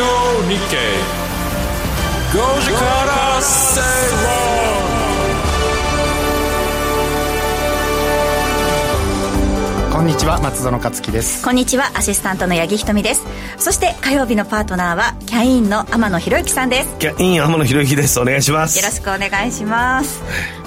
[0.00, 0.04] オ
[0.48, 0.78] 日経
[2.32, 2.38] 5
[10.04, 11.42] んにちは松園克樹です。
[11.42, 13.22] こんにちはアシスタントの八木ひとみです。
[13.58, 16.98] そして火曜日のパートナーはキャインの天野博之さんです。
[16.98, 18.20] キャイン天野博之です。
[18.20, 18.78] お願いします。
[18.78, 20.22] よろしくお願いします。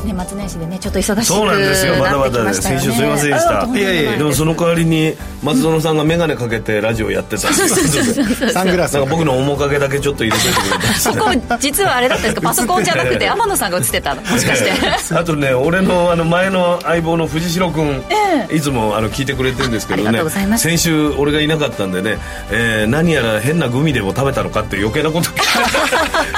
[0.05, 1.95] 年末年始でねちょっと忙しくそうなんですよ。
[1.97, 3.65] まだまだ先週すみませんでした。
[3.77, 8.93] いやいやでもその代わりに松園さんが眼鏡かけてラジオやってたんです サングラス。
[8.95, 11.29] なんか僕の面影だけちょっと入れててくれたそ こ
[11.59, 12.41] 実はあれだったんですか？
[12.41, 14.21] パソコンじゃなくて天野さんが映ってたの？
[14.23, 14.71] もしかして。
[15.15, 18.03] あとね俺のあの前の相棒の藤代君、
[18.51, 22.17] いつもあの聞いてくれてるんですけどね先週俺がいなかったんでね、
[22.51, 25.29] えー、何やら変なグミでも食べたのかって余計なこと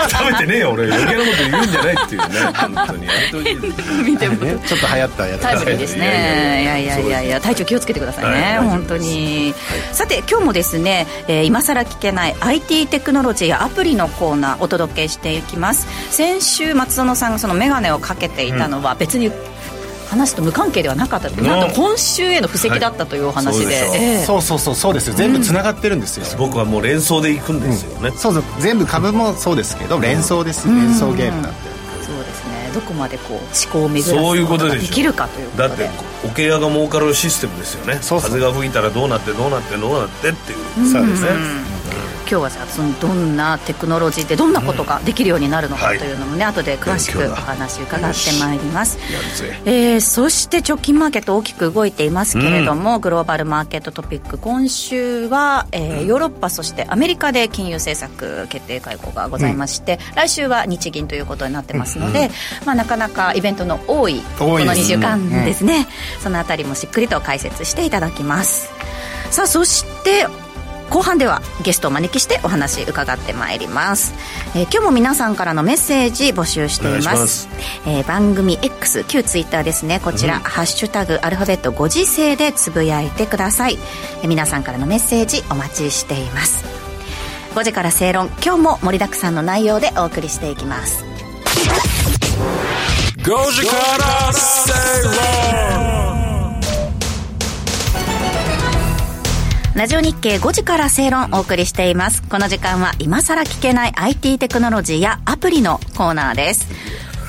[0.10, 0.84] 食べてねえよ俺。
[0.92, 3.08] 余計なこと言うんじゃないっていうね本当に。
[3.08, 5.42] やめてほしい見ても、ね、ちょっと流行ったやつ。
[5.42, 6.64] タイムリーですね。
[6.64, 6.66] い。
[6.66, 15.88] やいやいやいや体調気をつけてくださいね、はい、本当に、はい、さて今日もですね、えー、今更聞けない IT テクノロジーやアプリのコーナーお届けしていきます。
[16.14, 19.32] 先週松園さんがその眼鏡をかけていたのは別に、
[20.10, 25.16] 話と無関係ではなかったなんと今週への布石だったというお話で、はいえー、そうそうそうそうですよ。
[25.16, 31.60] 全部つながってるんですよ、うん、僕はもう連想でいくんですよね、うん、そうそう全部株もそうですけど連想です、うん、連想ゲームなんて
[32.02, 32.72] そうですね。
[32.74, 35.70] どこまでこう思考を巡らすことができるかということで。
[35.70, 35.90] だって
[36.26, 38.00] 桶屋が儲かるシステムですよね。
[38.02, 40.92] 風が吹いたらどうなってどうなってどうなってっていう。
[40.92, 41.30] そうですね、
[42.30, 49.00] 今日はじゃあそのどんなテクノロジーでどんなことができるようになるのかというのもね、うんはい、後で詳しくお話伺ってまいります、
[49.66, 62.30] えー、そして直近マーケット大きく動いていますけれども、うん、グローバルマーケットトピック今週は、えー、ヨーロッパそしてアメリカで金融政策決定会合がございまして、うん、来週は日銀ということになってますので、
[62.64, 65.88] まあ、なかなかイベントの多いこの2週間ですね、
[66.22, 68.70] そのあたりもしっくりと解説していただきます。
[69.32, 70.28] さあそして
[70.90, 74.14] 後半ではゲストをお招きしてお話伺ってまいります、
[74.56, 77.48] えー、今日も皆さんからのメッセージ募集しています。
[77.86, 80.00] えー、番組 X 旧ツイッターですね。
[80.00, 83.78] こちら、うん、ハッシュタグアルファベットご時世でつぶやいてください、
[84.22, 86.66] えー、皆さんからのメッセージお待ちしています。
[87.56, 91.04] 5時から正論今日も盛りだくさんの内容でお送りしていきます。
[93.18, 95.99] 5時から正論
[99.80, 102.22] ラジオ日経5時から正論お送りしています。
[102.24, 106.68] この時間は今さら聞けない IT テクノロジーやアプリのコーナーです。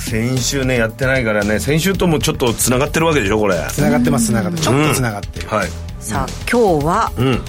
[0.00, 1.60] 先週ねやってないからね。
[1.60, 3.54] 先週ともちょっとつながってるわけでしょこれ。
[3.70, 5.68] つながってますつながってちょっとつながってる、はい。
[6.00, 7.40] さあ今日は、うん、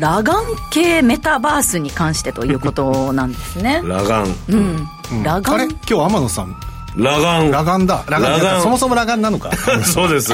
[0.00, 3.82] 裸眼系メタバースに関してということなんですね。
[3.82, 4.34] 裸眼。
[4.48, 4.86] うん、
[5.22, 5.54] 裸眼。
[5.54, 5.64] あれ？
[5.66, 6.56] 今日天野さん？
[6.96, 7.52] 裸眼。
[7.52, 7.98] 裸眼だ。
[7.98, 9.50] 裸眼そもそも裸眼なのか。
[9.84, 10.32] そうです。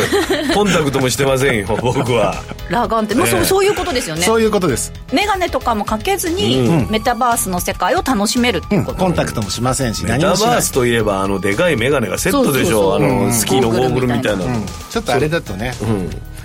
[0.54, 2.36] コンタクトもしてませんよ 僕は。
[2.70, 4.22] 裸眼って、まあ、そうそういうことですよね。
[4.22, 4.92] そういうことです。
[5.12, 12.96] 眼鏡とかもかけずに、メタバースの世界を楽しめるっていうこと、コンタクトもしませんしメタバースといえばあのでかい眼鏡がセットでしょ。
[12.96, 14.44] あのスキーのゴーグルみたいな
[14.90, 15.72] ちょっとあれだとね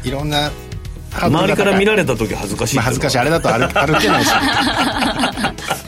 [0.04, 0.52] いろんな
[1.14, 3.18] 周りから見られた時恥ずかしい、まあ、恥ずかしい。
[3.20, 4.32] あれだと歩 歩けないし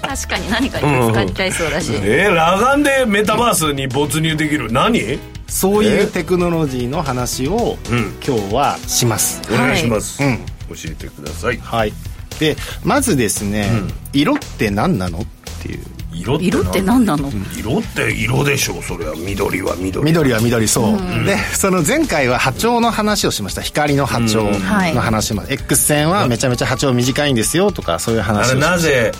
[0.10, 4.72] 確かに何かに使っちゃいそうだし、うん、えー、裸眼でメタバースに没入できる？
[4.72, 5.20] 何？
[5.48, 7.78] そういうテクノロジーの話を、
[8.26, 10.38] 今日はします、お願いします、うん、
[10.70, 11.58] 教えてください。
[11.58, 11.94] はい。
[12.40, 13.70] でまずですね、
[14.12, 15.20] 色って何なの？
[15.20, 15.26] っ
[15.62, 15.80] ていう。
[16.12, 20.04] 色って色って何なの、色って色でしょうそれは緑は緑。
[20.04, 23.62] 緑は緑そう、うん、でその前回は波長の話をしました。
[23.62, 28.72] 光の波長の話も、うん、X 線はめちゃめちゃ波長短いんですよとかそういう話をしました。
[28.72, 29.12] なぜ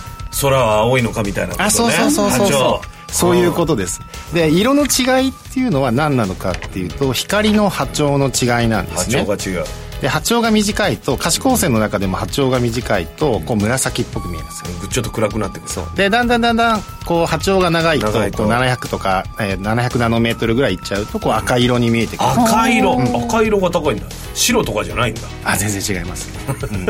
[0.42, 3.00] 空は青いのかみたいなこと、ね、あそうそうそうそうそう。
[3.12, 4.02] そういうことです。
[4.34, 9.26] で色の違いっていうのは何なのかっていうと光の波長の違いなんですね。
[9.26, 9.66] 波長が違う
[10.02, 15.70] で波長が短いと可視光線の中でも波長が短いとこう紫っぽく見えるんですよちょっと暗くなってくる。
[15.70, 15.86] そう。
[15.96, 22.30] でだんだんだんだんこう波長が長いとこう700とか、えー、700ナノメートルぐらいいっちゃうとこう赤色に見えてくる。
[22.30, 24.06] 赤色、うん、赤色が高いんだ。
[24.34, 25.22] 白とかじゃないんだ。
[25.44, 26.30] あ全然違います、
[26.72, 26.86] うん、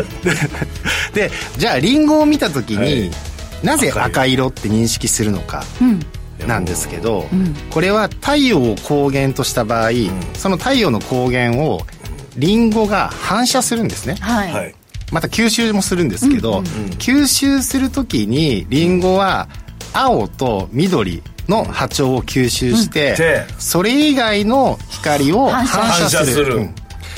[1.13, 3.11] でじゃあリンゴを見た時に、はい。
[3.63, 4.47] なぜ赤色。
[4.47, 5.63] って認識するのか、
[6.47, 11.81] なんですけど、うん、これは太陽を光源とした場合、うん、その太陽の光源を
[12.39, 14.75] リンゴが反射するんですね、はい、
[15.11, 16.63] また吸収もするんですけど、うんうん、
[16.93, 19.47] 吸収する時にリンゴは
[19.93, 25.67] 青と緑の波長を吸収して、それ以外の光を反
[26.09, 26.69] 射する。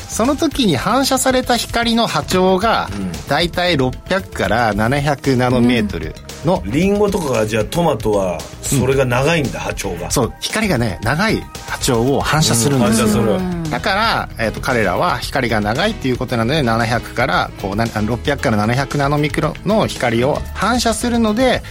[0.08, 2.90] その時に反射された光の波長が
[3.30, 6.14] 大体600から700ナノメートル、
[6.46, 6.62] の。
[6.66, 10.12] リンゴとかじゃあトマトはそれが長いんだ、波長が。
[10.12, 13.40] そう光がね長い波長を反射するんですよ、
[13.70, 21.62] だから、えーと、彼らは光が長いっていうことなので700からこう600から700ナノミクロの光を反射するので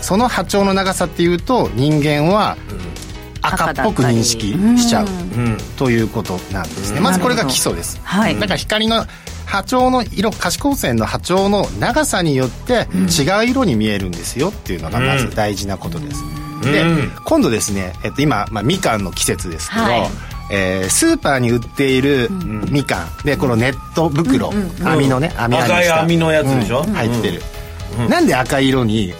[0.00, 2.56] その波長の長さっていうと人間は
[3.42, 5.06] 赤っぽく認識しちゃう
[5.76, 7.00] ということなんですね。
[7.00, 9.06] まずこれが基礎です、はい、だから光の
[9.46, 16.84] 波長の色可視光線の波長の長さによって違う色に見えるんですよっていうのがまず大事なことです、うん、で
[17.24, 20.10] 今度ですね、えっと、今、まあ、みかんの季節ですけど、はい。
[20.48, 22.28] えー、スーパーに売っている
[22.70, 27.42] みかん、でこのネット袋、うんうん、網のね網網赤い網のやつでしょ、うん、入ってる、
[27.98, 29.12] うん、なんで赤色に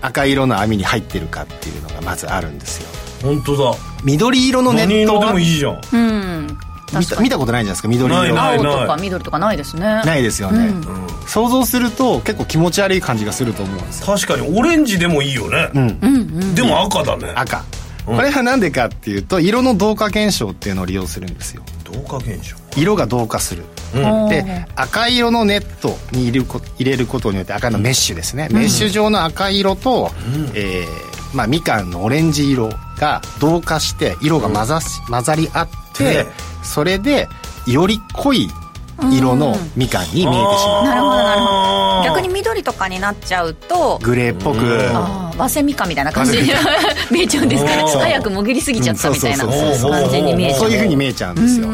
[0.00, 2.88] 赤色の網に入ってるかっていうのがまずあるんですよ。
[3.22, 3.78] 本当だ。
[4.02, 6.58] 緑色のネット何色でもいいじゃん、うん
[6.98, 8.40] 見た見たことないじゃないですか緑色。
[8.40, 10.02] 青とか緑とかないですね。
[10.04, 10.84] ないですよね、うん、
[11.26, 17.32] 想像すると結構気持ち悪い感じがすると思うんです確かにオレンジでもいいよね、うん、でも赤だね。
[17.34, 17.64] 赤。
[18.06, 21.62] これは何でかっていうと色の同化現象っていうのを利用するんですよ。
[21.84, 22.56] 同化現象。
[22.76, 23.64] 色が同化する、
[23.94, 26.46] うん、で赤色のネットに入れる
[26.78, 35.83] 入れることによって赤のメッシュですね、うん、メッシュ状の赤色と、うん、えー、まあ、みかんのオレンジ色が同化して色が混ざ,、混ざり合って
[36.62, 37.28] それで
[37.66, 38.50] より濃い
[39.12, 42.04] 色のみかんに見えてしまう、なるほどなるほど。
[42.04, 45.34] 逆に緑とかになっちゃうとグレーっぽく。
[45.36, 46.52] 和製みかんみたいな感じに
[47.10, 50.60] 見えちゃうんですか早くもぎりすぎちゃったみたいな感じに見えちゃう。
[50.60, 51.68] そういうふうに見えちゃうんですよ。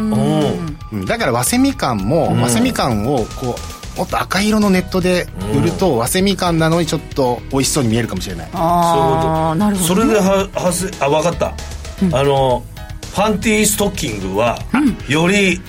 [1.06, 3.56] だから和製みかんも和製みかんをこ
[3.96, 8.48] うもっと赤色のネットで売ると和製みかんなのにちょっと美味しそうに見えるかもしれない。
[8.54, 11.52] ああなるほど、ね、それでははせあ分かった、
[12.02, 12.62] うん、あの
[13.14, 14.58] パンティーストッキングは、
[15.08, 15.60] より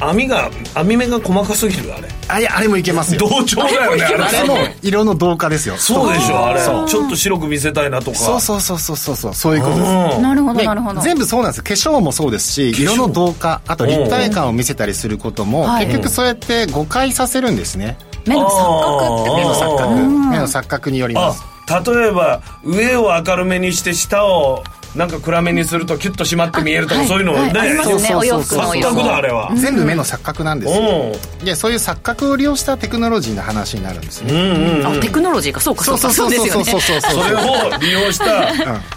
[0.00, 2.08] 網が網目が細かすぎるあれ。
[2.28, 3.20] あいやあれもいけますよ。
[3.20, 5.76] 同調だよねあれも色の同化ですよ。
[5.76, 6.60] そうでしょあれ。
[6.60, 8.18] ちょっと白く見せたいなとか。
[8.18, 10.20] そうそうそうそうそうそうそういうことです。
[10.20, 11.00] なるほどなるほど。
[11.00, 17.96] 全部そうなんです化粧もそうですし色の同化あと立体感を見せたりすることも結局そうやって誤解させるんですね。
[18.26, 18.54] 目の錯
[18.98, 19.94] 覚って目の錯覚。
[20.30, 21.42] 目の錯覚によります。
[21.68, 24.64] 例えば上を明るめにして下を
[24.96, 31.12] なんか暗めにするとキュッと締まって見えるとかそういうのね、ありますよねお洋服の錯覚だあれは全部目の錯覚なんですよ。
[31.44, 34.82] でそういう錯覚を利用したテクノロジーの話になるんですね。
[34.84, 35.60] あテクノロジーか。
[35.60, 36.12] そうかそうか。
[36.12, 36.64] そうですよね。
[36.64, 38.52] それを利用した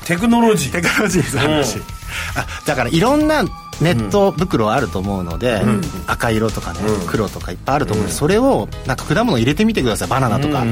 [0.06, 0.72] テクノロジー。
[0.74, 1.80] テクノロジーの話
[2.36, 3.44] あだからいろんな
[3.82, 10.08] ネット袋あると思うので、うん、赤色とかね、うん、黒とかいっぱいあると思うので、うん、それをなんか果物入れてみてください。
[10.08, 10.64] バナナとか、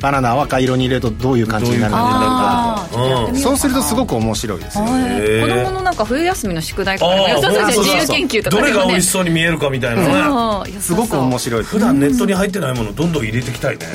[0.00, 2.88] バナナは赤色に入れるとどういう感じになるのか、
[3.28, 4.78] うん、そうするとすごく面白いです。
[4.78, 10.70] よ、ね、子供のなんか冬休みの宿題とか良さそうです自由研究とか、ね、どれが美味しそうに見えるかみたいなね。
[10.80, 11.62] すごく面白い。
[11.64, 13.86] 普段ネットに入ってないものどんどん入れていきたいね。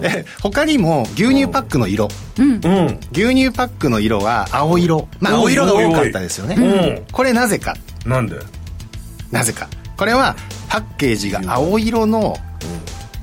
[0.00, 2.60] ね、他にも牛乳パックの色、うん、
[3.12, 5.08] 牛乳パックの色は青色。
[5.20, 7.02] まあ青色が多かったですよね。
[7.12, 7.76] これなぜか。
[8.06, 8.36] なんで？
[9.30, 9.68] なぜか。
[9.96, 10.36] これは
[10.68, 12.36] パッケージが青色の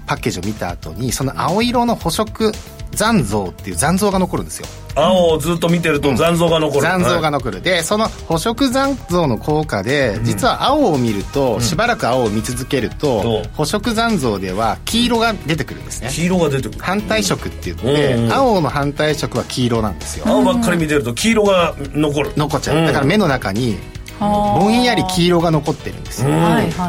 [0.09, 2.51] パッケージを見た後にその青色の補色
[2.91, 4.67] 残像っていう残像が残るんですよ。
[4.95, 13.47] 青をずっと見てると残像が残る、うん、残像が残る、はい、でその補色残像の効果で実は青を見ると、うん、しばらく青を見続けると、う。
[13.47, 16.09] ん、補色残像では黄色が出てくるんですね。
[16.11, 16.79] 黄色が出てくる。
[16.79, 20.27] 反対色って言って、うん、青の反対色は黄色なんですよ。
[20.27, 22.31] 青ばっかり見てると黄色が残る。
[22.35, 23.77] 残っちゃう、だから目の中に
[24.19, 26.29] ぼんやり黄色が残ってるんですよ、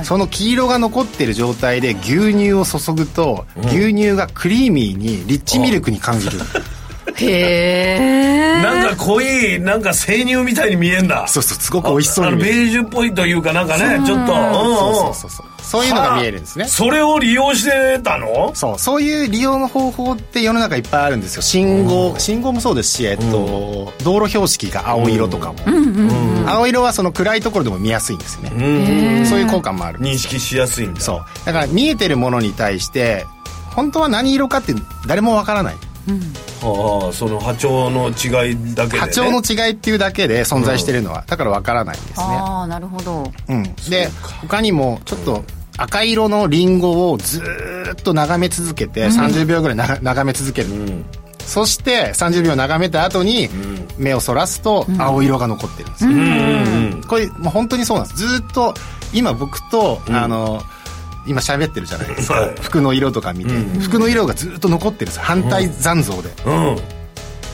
[0.04, 6.38] その黄色が残ってる状態で牛乳を注ぐと、牛乳がクリーミーにリッチミルクに感じる
[7.17, 11.26] へえなんか濃いなんか生乳みたいに見えんだ。
[11.29, 12.52] そうそうすごく美味しそうに見える。
[12.52, 15.85] ベージュっぽいというかなんかねちょっとそうそうそうそう。
[15.85, 16.64] いうのが見えるんですね。
[16.64, 18.52] それを利用してたの？
[18.55, 21.43] そうそういう利用の方法って世の中いっぱいあるんですよ。
[21.43, 25.59] 信号、信号もそうですし、えっと、道路標識が青色とかも、
[26.49, 31.00] 青色はその暗いところでも見やすいんですよね、そういう効果もある認識しやすいんだ。
[31.00, 31.25] そう。
[31.47, 33.25] だから見えてるものに対して
[33.76, 34.75] 本当は何色かって
[35.07, 35.76] 誰もわからない
[36.09, 36.21] うん、
[37.02, 42.25] ああその波長の違いだけで、ね、波長の違いっていうだけで存在してるのは、うん、だからわからないんですね。
[42.26, 44.09] ああなるほど、うん、で
[44.40, 45.45] 他にもちょっと
[45.76, 47.42] 赤色のリンゴをず
[47.92, 50.69] っと眺め続けて、30秒ぐらいな眺め続ける、
[51.38, 53.49] そして30秒眺めた後に
[53.97, 58.28] 目をそらすと青色が残ってるんですよ、うんこれもう本当にそうなんです。
[58.28, 58.75] ずっと
[59.12, 60.62] 今僕と、あの
[61.26, 66.76] 今喋ってるじゃないですか、 はい、服の色とか見て、うん、服の色がずっと残ってるんです反対残像で、うん、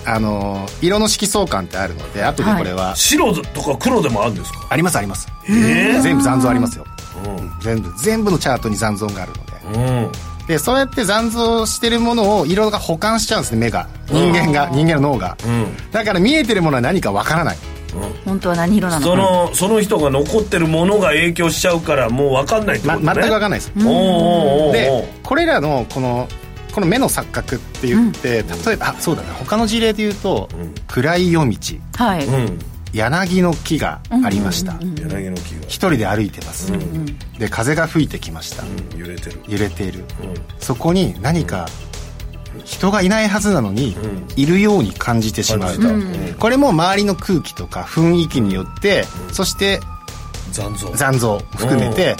[0.05, 4.67] あの色の色相関ってあるので後でこれは、はい、白とか黒でもあるんですか？
[4.71, 5.27] ありますあります。
[5.49, 6.85] 全部残像ありますよ、
[7.25, 7.93] うん、全部。
[7.99, 9.33] 全部のチャートに残像がある
[9.73, 10.09] の
[10.47, 13.89] で、でそうやって残像してるものを色が保管しちゃうんですね目が。
[14.09, 17.86] 人間が人間の脳が、うん、だから見えてるものは何かわからない、うん、
[18.25, 23.83] 本当は何色なのそのその人が残ってるものが影響しちゃうからもう分かんないってことね、ま、全く分かんないです、うん、
[24.73, 26.29] でこれらのこの
[26.77, 29.29] この目の錯覚って言って、例えばあそうだね。
[29.39, 30.47] 他の事例で言うと、
[30.89, 31.57] 暗い夜道。
[31.95, 32.27] はい、
[32.93, 35.63] 柳の木がありました、柳の木が。
[35.69, 36.73] 一人で歩いてます、
[37.39, 38.65] で風が吹いてきました、
[38.95, 39.41] 揺れてる。
[39.49, 40.05] 揺れている、
[40.61, 41.67] そこに何か
[42.67, 43.97] 人がいないはずなのに、
[44.35, 45.77] いるように感じてしまう、
[46.39, 49.81] これも周りの空気とか雰囲気によって、そして
[50.51, 50.91] 残像。
[50.95, 52.17] 残像含めて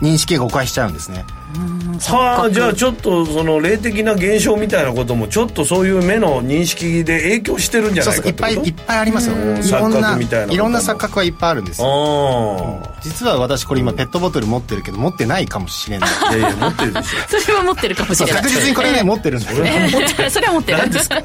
[0.00, 9.36] 認識が誤解しちゃうんですね、はあじゃあちょっとその霊的な現象みたいなこともちょっとそういう目の認識で影響してるんじゃないかいっぱいいっぱいありますよ。
[9.36, 10.18] いろんな
[10.50, 16.10] いろんな錯覚はいっぱいあるんですよ、実は私これ今ペットボトル持ってるけど持ってないかもしれない。
[16.36, 17.38] いやいや持ってるでしょ。
[17.40, 18.42] それは持ってるかもしれない。
[18.42, 19.64] 確実にこれね持ってるんですよ。
[20.30, 21.08] それは持ってるんです。
[21.10, 21.18] か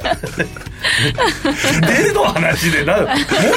[1.88, 3.08] 例の話でな持っ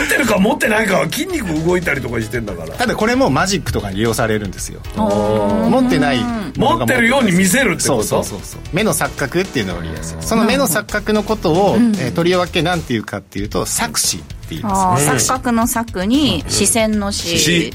[0.09, 2.71] てるか持ってないかは筋肉動いたりとかしてんだから。
[2.75, 4.81] ただこれもマジックとかに利用されるんですよ。
[4.97, 6.25] 持ってない
[6.61, 8.03] 持ってるように見せるってこと？
[8.03, 10.15] そうそうそう目の錯覚っていうのを利用す。
[10.15, 17.73] るその目の錯覚のことを、うん、えー、とりわけ何ていうかっていうと錯視って言います、ね、錯覚の錯に視線の視、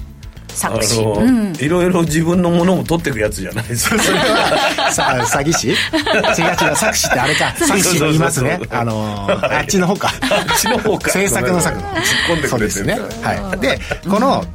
[0.49, 3.67] 作詞、うん、いろいろ自分のものを取っていくやつじゃない？
[3.67, 5.03] ですかそれはさ
[5.39, 5.69] 詐欺師？
[5.69, 7.51] 違う違う作詞ってあれか。
[7.59, 8.59] 作詞言いますね。
[8.69, 10.11] あのー、あっちの方か。
[10.21, 11.09] あっちの方か。
[11.09, 11.85] 制作の作突っ
[12.29, 12.99] 込んでくれてそうですね。
[13.21, 13.59] はい。
[13.59, 14.45] でこの、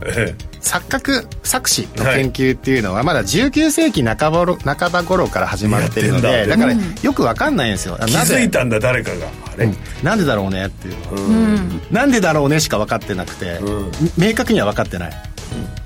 [0.61, 6.57] 錯覚作詞の研究っていうのはまだ19世紀半ば半ば頃から始まってるのでだ。
[6.59, 7.97] からよく分かんないんですよ。
[8.07, 10.97] 気づいたんだ誰かがあれ、うん、なんでだろうねっていう。
[11.15, 15.13] うん、なんでだろうねしか分かってなくて、うん、明確には分かってない。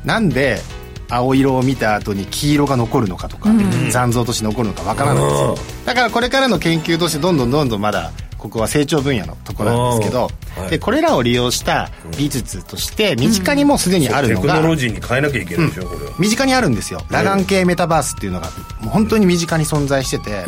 [0.04, 0.60] なんで
[1.08, 5.58] 青色を見た後に黄色が残るのかとか、うん、残像として残るのかわからないですよ。
[5.84, 8.10] だからこれからの研究としてどんどんどんどんまだ
[8.44, 16.12] ここは成長分野のところなんですけど、はい、でこれらを利用した技術として身近にもすでにあるのが、テクノロジーに変えなきゃいけないでしょ、うん、これは。
[16.18, 17.00] 身近にあるんですよ。
[17.08, 18.48] 裸眼系メタバースっていうのが
[18.82, 20.44] もう本当に身近に存在してて、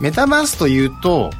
[0.00, 1.30] メタバースというと、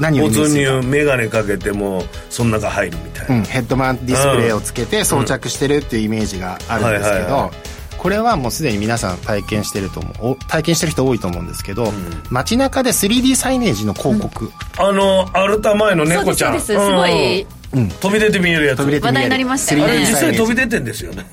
[0.00, 7.50] 何を普通に眼鏡かけてもその中入るみたいな、うん、ヘッドマウントディスプレイをつけて装着してるっていうイメージがあるんですけど、
[8.04, 10.36] これはもうすでに皆さん体験してると思う。
[10.46, 11.92] 体験してる人多いと思うんですけど、うん、
[12.28, 16.60] 街中で 3D サイネージの広告、うん、あのアルタ前の猫ちゃん。
[16.60, 18.80] すごい、うん、飛び出て見えるやつ。
[18.80, 20.00] 話題になりましたよね。
[20.00, 21.24] 実際飛び出てんですよね。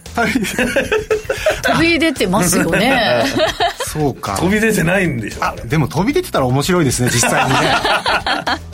[1.64, 3.24] 飛び出てますよね。
[3.86, 4.38] そうか。
[4.38, 5.44] 飛び出てないんでしょ。
[5.44, 7.58] あでも飛び出てたら面白いですね実際にね。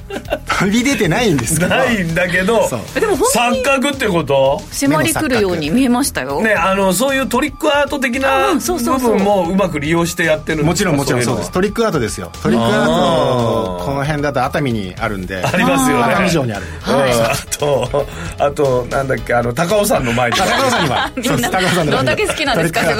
[0.59, 4.61] 飛び出てないんですないんだけどでも錯覚ってこと？
[4.71, 6.41] 迫り来るように見えましたよ。
[6.41, 11.51] ねあのそういうトリックアート的な部分もうまく利用してやってるもちろんもちろんそうです。
[11.51, 12.31] トリックアートですよ。
[12.41, 15.43] トリックアートこの辺だと熱海にあるんで。
[15.43, 16.13] ありますよね。
[16.13, 18.05] 熱海城にある、はい、あと
[18.37, 20.37] あとなんだっけあの高尾山の前に。
[20.37, 21.11] 高尾山には。
[21.51, 22.97] 高尾山のどんだけ好きなんですかすごい。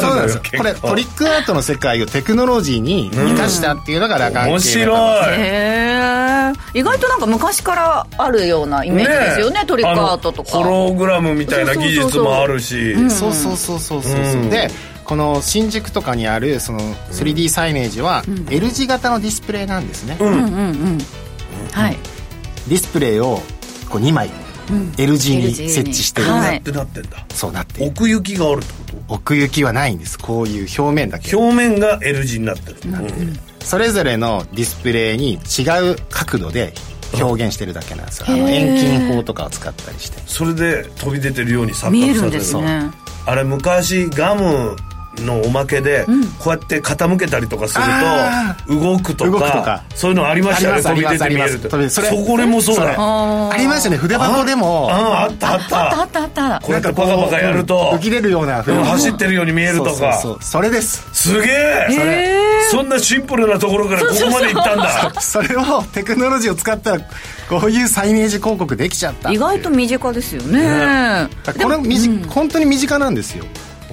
[0.00, 0.42] そうなんですよ。
[0.56, 4.96] これトリックアートの世界をテクノロジーに生かしたっていうのがラガン面白い。
[5.30, 10.50] へえ意外となんか昔からあるようなイメージですよねねトリックアートとか。
[10.50, 12.94] ホログラムみたいな技術もあるし。
[13.10, 14.12] そうそうそうそうそう。
[14.12, 14.70] そう、うん、で
[15.04, 16.80] この新宿とかにあるその
[17.12, 20.28] 3D サイネージは L 字型のディスプレイなんですね、うん。
[20.28, 20.98] うんうん
[21.72, 21.96] はい。
[22.68, 23.42] ディスプレイを
[23.88, 24.30] こう2枚
[24.98, 27.26] L 字に設置してる、はい、ってなってんだ。
[27.34, 29.14] そうなって奥行きがあるってこと？
[29.14, 30.18] 奥行きはないんです。
[30.18, 31.36] こういう表面だけ。
[31.36, 32.90] 表面が L 字になってる。
[32.90, 36.72] なってる、それぞれのディスプレイに違う角度で
[37.20, 40.22] 表現してるだけなんですよ、あの遠近法とかを使ったりして。
[40.26, 42.28] それで飛び出てるように錯覚させる。
[42.28, 42.90] んですね。
[43.26, 44.76] あれ昔ガム
[45.18, 46.06] のおまけで、
[46.38, 47.84] こうやって傾けたりとかする
[48.66, 51.90] と動くとかそういうのありましたよね飛び出て見えると。
[51.90, 52.94] そこれもそうだ。
[52.96, 53.96] ありましたね。
[53.96, 54.88] 筆箱でも。
[54.90, 56.00] ああったあった。
[56.02, 60.38] あったあったこうやってパカパカやると浮き出るような走ってるように見えるとか。
[60.40, 61.08] それです。
[61.12, 62.44] すげえ。
[62.70, 65.12] そんなシンプルなところからここまでいったんだ。
[65.20, 67.00] それをテクノロジーを使ったら
[67.48, 71.76] こういうサイネージ広告できちゃった意外と身近ですよねこれ
[72.28, 73.44] 本当に身近なんですよ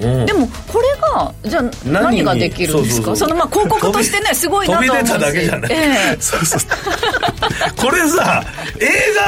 [0.01, 3.15] でもこれがじゃあ何ができるんですか？
[3.15, 5.03] そのまあ広告としてねすごいなと思うし。
[5.03, 6.61] 飛び出ただけじゃない、えー、 そうそう
[7.77, 8.43] これさ
[8.79, 8.87] 映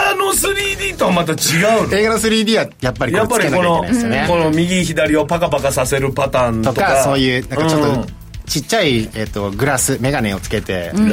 [0.09, 1.35] 画の 3D とはまた違
[1.79, 1.97] うの？
[1.97, 3.83] 映画の 3D はやっぱりやっぱりこの,、
[4.27, 7.03] この右左をパカパカさせるパターンとか。
[7.03, 8.07] そういうなんかちょっと、
[8.45, 11.09] ちっちゃい、えっと、グラス眼鏡をつけて、うん、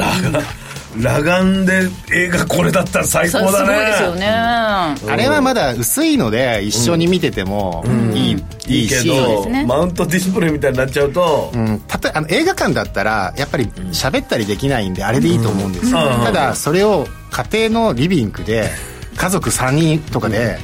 [1.02, 3.52] 裸眼で映画これだったら最高だね。
[3.52, 7.84] すごいですよね、あれはまだ薄いので一緒に見てても
[8.14, 18.68] いい,、いいけど、マウントディスプレイみたいになっちゃうと、うん、たとあの映画館だったらやっぱり喋ったりできないんであれでいいと思うんですよ、ただそれを家庭のリビングで
[19.20, 20.56] 家族3人とかで、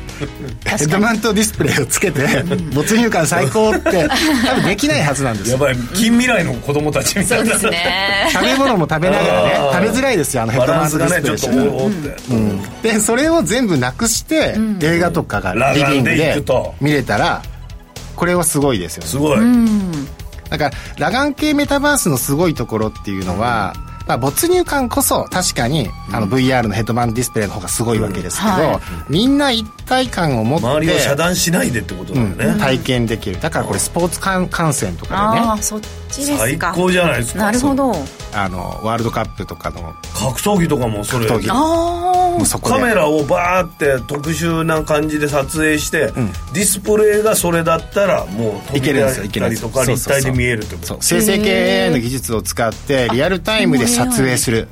[0.64, 2.42] ヘッドマウントディスプレイをつけて
[2.74, 4.08] 没入感最高って
[4.46, 5.76] 多分できないはずなんですやばい。
[5.92, 16.42] 近未来の子供たちみたいな、食べ物も食べながらね食べづらいですよあのヘッドマウントディスプレイして、ねうん、でそれを全部なくして、うん、映画とかがリビングで
[16.80, 17.42] 見れたら
[18.14, 19.08] これはすごいですよね。
[19.10, 19.40] すごい、
[20.48, 23.74] だから裸眼系メタバースのすごいところっていうのは、
[24.06, 28.58] まあ、没入感こそ確かにあの VR のヘッドマウントディスプレイの方がすごいわけですけど、うん。
[28.58, 33.40] はい、みんな一体感を持って周りを遮断しないでってことだよね、うん、体験できる。
[33.40, 35.46] だからこれスポーツ観戦とかでね。
[35.46, 37.40] あそっちです最高じゃないですか。
[37.40, 37.92] なるほど
[38.32, 42.06] あのワールドカップとかの格闘技とかもそれ格闘技。
[42.36, 50.98] もうそこカメラをバーって特殊な感じで撮影して、うん、ディスプレイがそれだったらもう飛び出たりとか立体で見えるってこと。
[51.00, 54.68] 生成系 AI の技術を使ってリアルタイムで撮影する。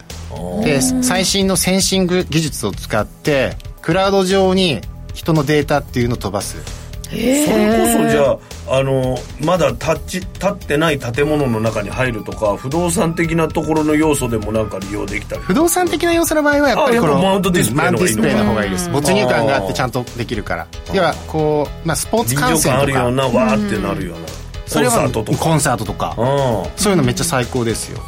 [0.62, 4.80] で最新のセンシング技術を使ってクラウド上に
[5.14, 6.83] 人のデータっていうのを飛ばす
[7.14, 7.20] そ
[7.56, 15.42] れこそじゃああのまだ立ち立ってない建物の中に入るとか不動産的なところの要素でもなんか利用できたり？
[15.42, 18.90] 不動産的な要素の場合はやっぱりこのマウントディスプレイのディスプレイの方がいいです。
[18.90, 20.66] 没入感があってちゃんとできるから。
[20.92, 22.82] ではこう、まあ、スポーツ観戦とか。
[22.82, 24.26] あるようなわーってなるような、
[24.72, 25.38] コンサートとか。
[25.38, 26.14] コンサートとか。
[26.76, 28.00] そういうのめっちゃ最高ですよ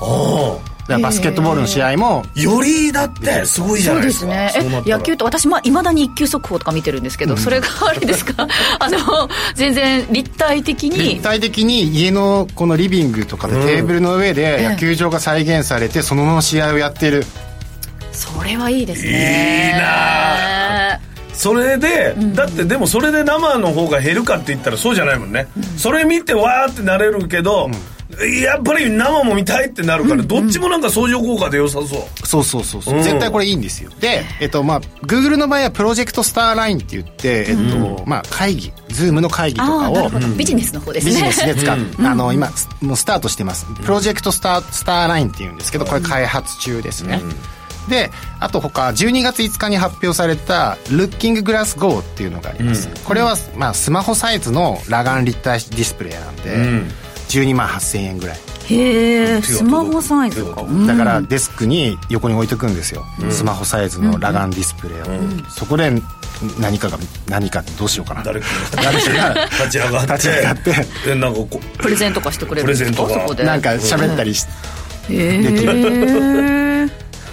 [0.88, 2.24] バスケットボールの試合も。
[2.34, 4.26] よりだってすごいじゃないですか。
[4.26, 4.84] そうですね。
[4.86, 8.46] え野球と私いまだに一球速報とか見てるんですけど、うん、それがあれですか？
[8.78, 11.14] あの全然立体的に。
[11.14, 17.26] 立体的に家のこのリビングとかでテーブルの上で野球場が再現されてそのまま試合をやってる。
[18.12, 19.72] それはいいですね。
[19.74, 20.98] いいな。
[21.34, 27.72] それで、うん、だってでもそれで生の方が減るかって言ったらそうじゃないもんね、うん、それ見てわーってなれるけど、うん
[28.42, 32.26] やっぱり生も見たいってなるから、どっちもなんか相乗効果で良さそう。
[32.26, 33.00] そうそうそう、う。
[33.00, 33.90] ん、絶対これいいんですよ。
[34.00, 41.12] でえっとまあ Google の場合はプロジェクトスターラインって言ってえっと、まあ会議 Zoom の会議とかをビジネスの方ですね。
[41.12, 42.48] ビジネスで使う、あの今
[42.80, 43.66] もうスタートしてます。
[43.82, 47.20] プロジェクトスタースターラインっていうんですけどこれ開発中ですね、
[47.88, 56.82] であと他12月5日に発表された Looking Glass Go っていうのがあります、これは、まあ、スマホサイズの裸眼立体ディスプレイなんで、
[57.28, 58.38] 12万8000円ぐらい。
[58.68, 65.92] へえスマホサイズか、だからデスクに横に置いとくんですよ、うん、スマホサイズの裸眼ディスプレイを、うん、そこで
[66.58, 68.24] 何かが何かどうしようかな。
[68.24, 68.92] 誰かが。
[68.92, 70.12] 立ち上がって。
[70.14, 70.74] 立ち上がって。
[71.06, 72.90] でなんかこプレゼントかしてくれるんですか？
[72.90, 74.46] プレゼントかなんか喋ったりし、
[75.08, 76.90] うん、できる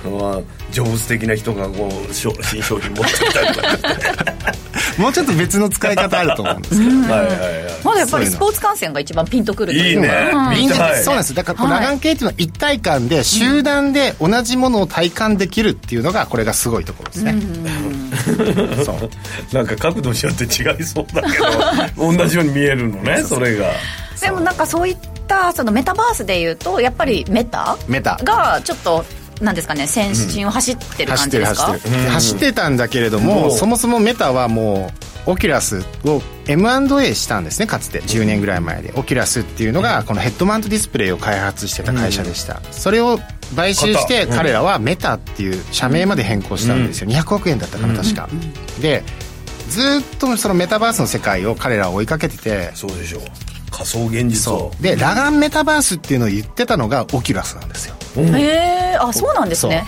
[0.09, 4.53] まあ上手的な人がこう新商品持ってきたりとか。
[4.97, 7.39] もうちょっと別の使い方あると思うんですけど、 はいはいはい。
[7.83, 10.69] まだやっぱりスポーツ観戦が一番ピンとくるいいね、うん、
[11.03, 11.33] そうなんです。
[11.33, 21.37] だからこの裸眼系っていうのは一体感で集団で同じものを体感できるっていうのがこれがすごいところですね、うん、 そうなんか角度によって違いそうだけ
[21.97, 23.71] ど同じように見えるのねそれが。
[24.19, 28.17] でもなんかそういったそのメタバースでいうとやっぱり Meta、Meta。
[28.23, 29.03] がちょっと
[29.41, 34.91] なんですかね先進を走ってる感じですか、走ってる走ってたんだけれども、そもそも Meta はも
[35.27, 38.01] う Oculus を M&A したんですねかつて。
[38.01, 38.93] 10年ぐらい前で。
[38.97, 43.19] Oculus っていうのがこのヘッドマウントディスプレイを開発してた会社でした、それを
[43.55, 48.29] 買収して彼らは Meta っていう社名まで変更したんですよ、200億円だったかな確か、
[48.81, 49.03] で
[49.69, 53.21] ずっとそのメタバースの世界を彼らは追いかけててそうでしょう。
[53.71, 54.71] 仮想現実を。
[54.81, 59.85] で裸眼メタバースっていうのを言ってたのがオキュラスなんですよへえあそうなんですね。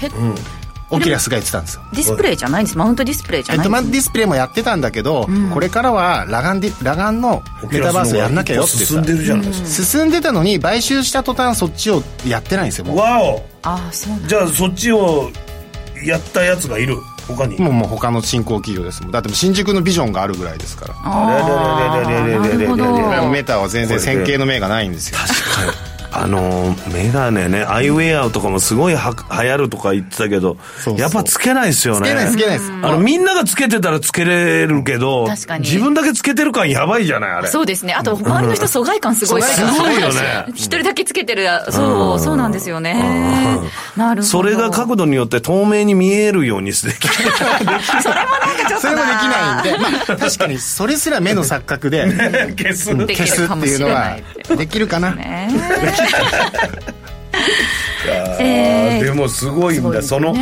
[0.91, 1.81] オキュラスが言ってたんですよ。
[1.93, 2.77] ディスプレイじゃないんです。
[2.77, 13.43] マウントディスプレイじゃないヘッドマウントディスプレイもやってたんだけど、うん、これからは裸眼で裸眼のメタバースをやんなきゃよって進んでるじゃないですか、進んでたのに買収した途端そっちをやってないんですよわお。
[13.63, 15.31] あそうじゃあそっちを
[16.05, 16.97] やったやつがいる？
[17.27, 17.59] 他に？
[17.59, 19.01] もうもう他の新興企業です。
[19.01, 20.93] もんだって新宿のビジョンがあるぐらいですから。
[20.97, 25.33] ああメーターは全然線形の目がないんですよ確
[25.73, 30.55] かにあのメガネねアイウェアとかもすごいは流行るとか言ってたけど
[30.97, 32.07] やっぱつけないですよね。
[32.07, 32.71] つけないつけないです。
[32.71, 35.65] あのみんながつけてたらつけれるけど確かに。
[35.65, 37.47] 自分だけつけてる感やばいじゃないあれ。
[37.49, 37.93] そうですね。
[37.93, 40.45] あと周りの人疎外感すごいすごいよね。
[40.49, 43.59] 一人だけつけてるそうそうなんですよね。
[43.97, 44.23] なるほど。
[44.23, 49.77] それが角度によって透明に見えるようにすできそれもなんかちょっとそれもできないんで。
[49.77, 52.05] まあ確かにそれすら目の錯覚で
[52.57, 54.17] 消す消すっていうのは
[54.57, 55.15] できるかな？
[55.15, 55.49] ね。
[58.39, 60.35] えー、でもすごいんだ、ね、その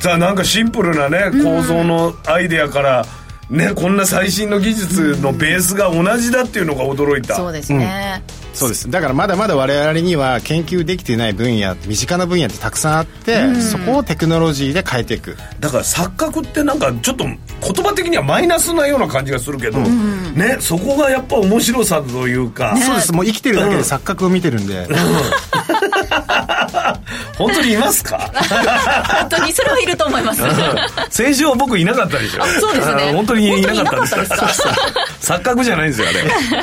[0.00, 3.04] さあなんかシンプルなね構造のアイデアから、
[3.50, 8.90] ね、こんな最新の技術のベースが同じだっていうのが驚いた、そうですね、うん、そうです。
[8.90, 15.38] だからまだまだ我々には研究できていない分野身近な分野ってたくさんあって、うん、そこをテクノロジーで変えていく。
[15.60, 17.38] だから錯覚ってなんかちょっと言
[17.84, 23.12] 葉的にはマイナスなような感じがするけど、うん、ねそこがやっぱ面白さというか、ね、そうです。
[23.14, 24.86] もう生きてるだけで錯覚を見てるんで、
[27.38, 28.18] 本当にいますか？
[29.20, 30.42] 本当にそれはいると思います。
[31.10, 32.44] 先週は僕いなかったでしょ。
[32.60, 33.12] そうですね。
[33.12, 34.48] 本当にいなかったですか？
[35.28, 36.12] 錯覚じゃないんですよね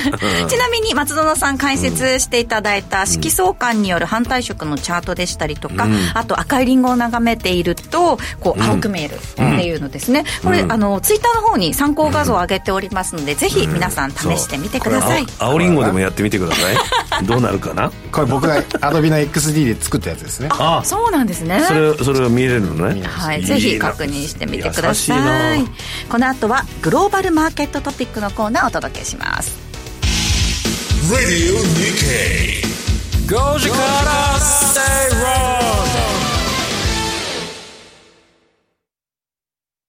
[0.49, 16.75] ちなみに松園さん解説していただいた色相関による反対色のチャートでしたりとか、うん、あと赤いリンゴを眺めているとこう青く見えるっていうのですね、うん、これ、あのツイッターの方に参考画像を上げておりますので、ぜひ皆さん試してみてください、青リンゴでもやってみてください。
[17.25, 17.91] どうなるかな？
[18.11, 20.49] これ僕がアドビの XD で作ったやつですね。
[20.51, 20.81] あ。
[20.83, 21.61] そうなんですね。
[21.67, 23.01] それそれが見れるのね。
[23.05, 23.43] はい。
[23.43, 25.65] ぜひ確認してみてください。
[26.09, 29.57] この後はグローバルマーケットトピックのコーナーをお届けします
[31.11, 32.63] 「Radio Nikkei」
[33.27, 35.65] 5時からステイロー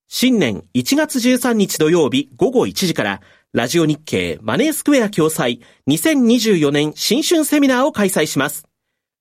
[0.08, 3.20] 新年1月13日土曜日午後1時から
[3.52, 8.66] ラジオ日経マネースクエア共催2024年新春セミナーを開催します。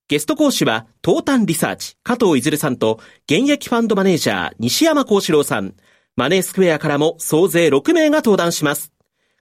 [0.08, 5.73] ゲスト講師は、東短リサーチ、加藤いずるさんと、現役ファンドマネージャー、西山幸四郎さん。
[6.15, 8.94] マネースクエアからも総勢6名が登壇します。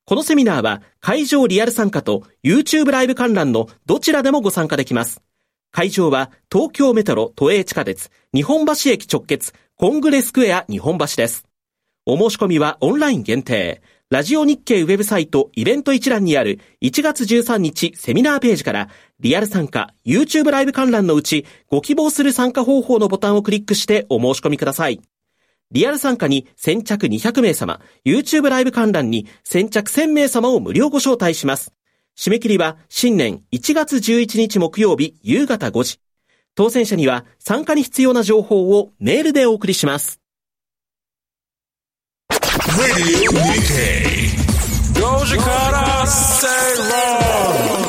[0.06, 5.22] このセミナーは、会場リアル参加と YouTube ライブ観覧のどちらでもご参加できます。
[5.72, 11.46] 会場は、東京メトロ都営地下鉄、日本橋駅直結、コングレスクエア日本橋です。
[12.04, 13.80] お申し込みはオンライン限定。
[14.10, 18.90] ラジオ日経ウェブサイトイベント一覧にある1月13日セミナーページから
[19.20, 25.00] リアル参加、YouTube ライブ観覧のうちご希望する参加方法のボタンをクリックしてお申し込みください。
[25.70, 31.72] リアル参加に先着200名様、YouTube ライブ観覧に先着1000名様を無料ご招待します。
[32.16, 36.00] 締め切りは新年1月11日木曜日夕方5時。
[36.55, 40.20] 当選者には参加に必要な情報をメールでお送りします。
[44.94, 46.46] 5時から正
[47.79, 47.83] 論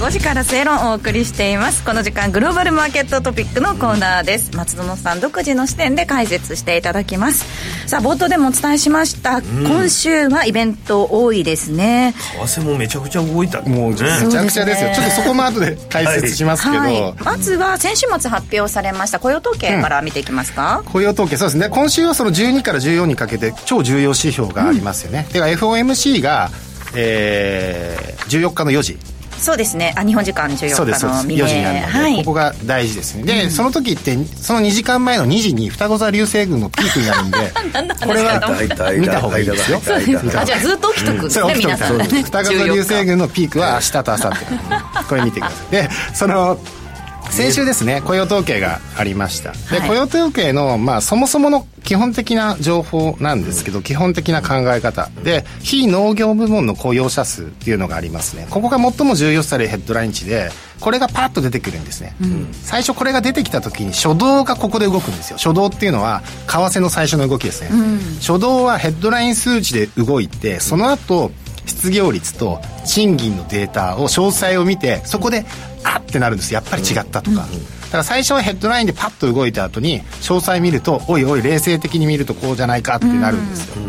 [0.00, 1.84] 5時から正論をお送りしています。
[1.84, 4.56] この時間グローバルマーケットトピックのコーナーです。
[4.56, 7.44] 松園さん独自の視点で解説していただきます。
[7.86, 12.14] さあ冒頭でもお伝えしました、うん、今週はイベント多いですね。
[12.16, 16.98] 為替もめちゃくちゃ動いたもうめちゃくちゃですよ、ね、ちょっとそこも後で解説しますけど、はい。
[16.98, 19.20] はい、まずは先週末発表されました。
[19.20, 21.68] 雇用統計から見ていきますか、うん、雇用統計そうですね。
[21.68, 26.48] 今週はその12から14にかけて超重要指標がありますよね、うん、では FOMC が
[26.92, 28.98] えー、14日の4時
[29.40, 29.94] そうですね。
[29.96, 31.44] あ日本時間14日の未明。
[31.44, 33.24] 4時になるので、はい、ここが大事ですね。
[33.24, 37.38] で、うん、その時ってその2時間前の2時に双子座流星群のピークになるんで
[38.06, 39.80] これは見た方がいいですよ。
[39.86, 41.98] あじゃあずっと起きとくんですね皆さん。
[41.98, 45.04] ね双子座流星群のピークは明日と明後日。
[45.08, 45.72] これ見てください。
[45.72, 46.58] でその
[47.30, 49.52] 先週ですね雇用統計がありました。
[49.52, 55.08] で、はい、雇用統計の、まあ、そもそもの基本的な情報なんですけど、基本的な考え方。
[55.24, 58.46] で非農業部門の雇用者数っていうのがありますね。
[58.50, 65.36] ここが最も重要視されるヘッドライン値でこれがパッと出てくるんですね、うん、最初これが出てきた時に初動がここで動くんですよ。
[65.36, 71.30] 初動っていうのは為替の最初の動きですね、うん、初動はヘッドライン数値で動いてその後
[71.66, 75.44] 失業率と賃金のデータを詳細を見てそこで
[75.84, 76.54] あってなるんです。
[76.54, 77.46] やっぱり違ったとか、
[77.90, 83.82] だから最初はヘッドラインでパッと動いた後に詳細見るとおいおい冷静的に見るとこうじゃないかってなるんですよ、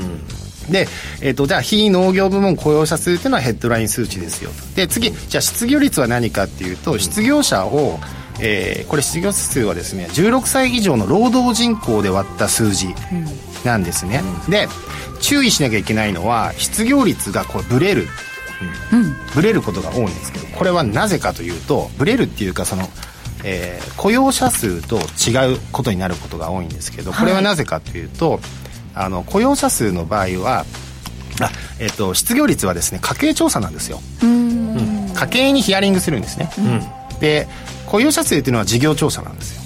[0.72, 0.88] で、
[1.22, 8.00] えーと、じゃあ非農業部門雇用者数っていうのはヘッドライン数値ですよで次じゃあ失業率は何かっていうと失業者を、
[8.42, 12.88] えー、これ失業数はですね16歳以上の労働人口で割った数字
[13.64, 14.68] なんですね、うん、で
[15.20, 18.08] 注意しなきゃいけないのは失業率がこうブレる
[18.94, 22.84] うん、ブレることが多いんですけどこれはなぜかというとブレるっていうかその、
[23.44, 28.42] えー、雇用者数と違うことになることが多いんですけどこれはなぜかというと、はい、
[28.96, 30.66] あの雇用者数の場合は
[31.42, 37.48] あ、えーと、失業率はですね家計調査なんですよ、うん、家計にヒアリングするんですね、うん、で
[37.88, 39.62] 雇用者数っていうのは事業調査なんですよ。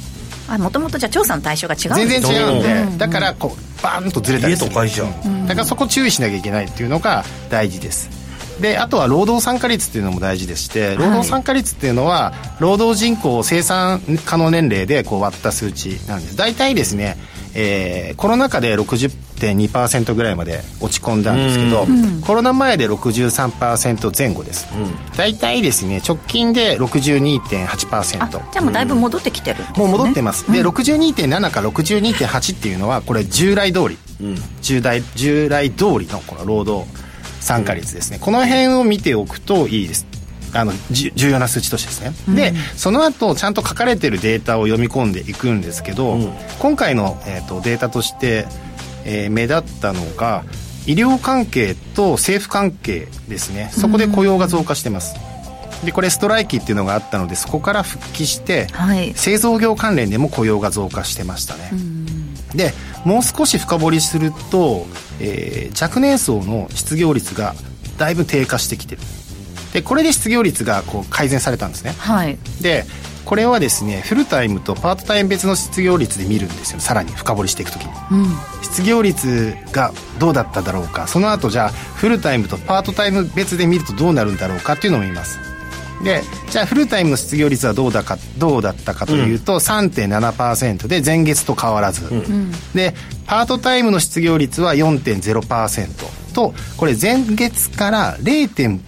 [0.59, 8.24] もともとじゃあ調査の対象が違う全然違うんで、うん、だからこうバーンとずれたりする家と会社、うん、だからそこ注意しなきゃいけないっていうのが大事です
[8.59, 16.37] であとは労働参加率っていうのも大事でして労働参加率っていうのは、労働人口生産可能年齢でこう割った数値なんです。
[16.37, 17.17] 大体ですね、
[17.53, 33.97] えー、コロナ禍で60 60.2%ぐらいまで落ち込んだんですけど、うん、コロナ前で63%前後です、うん、大体ですね直近で62.8%じゃあもうだいぶ戻ってきてる、ね、もう戻ってます、で62.7か62.8っていうのはこれ従来通り、
[34.61, 37.04] 従来従来通りのこの労働
[37.45, 40.07] 参加率ですね、この辺を見ておくといいです。
[40.51, 48.47] あの重要な数値としてですね、うん、でその後ちゃんと書かれてるデータを読み込んでいくんですけど、うん、今回の、えーと、データとして、
[49.03, 50.45] えー、目立ったのが
[50.87, 53.69] 医療関係と政府関係ですね。
[53.73, 55.15] そこで雇用が増加してます、
[55.83, 61.71] でこれストライキっていうのがあったのでそこから復帰して、はい、製造業関連でも雇用が増加してましたね、
[62.55, 62.73] で
[63.05, 64.85] もう少し深掘りすると、
[65.21, 67.55] えー、若年層の失業率が
[67.97, 69.01] だいぶ低下してきてる。
[69.71, 72.85] でこれで失業率がこう改善されたんですね、はい、で
[73.25, 76.79] これはですねフルタイムとパートタイム別の失業率で見るんですよ。
[76.79, 78.27] さらに深掘りしていくときに、うん、
[78.61, 81.07] 失業率がどうだっただろうか。
[81.07, 85.39] その後じゃあフルタイムとパートタイム別で見るとどうなるんだろうかっていうのを見ます
[86.05, 92.93] でじゃあフルタイムの失業率はどうだかどうだったかというと、うん、3.7%で前月と変わらず、うん、で
[93.25, 98.79] パートタイムの失業率は4.0%とこれ前月から0.5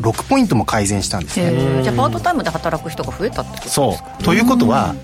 [0.00, 1.82] 6ポイントも改善したんですね。
[1.84, 3.70] じゃあパートタイムで働く人が増えたってことですか？
[3.70, 4.24] そう。
[4.24, 4.96] ということは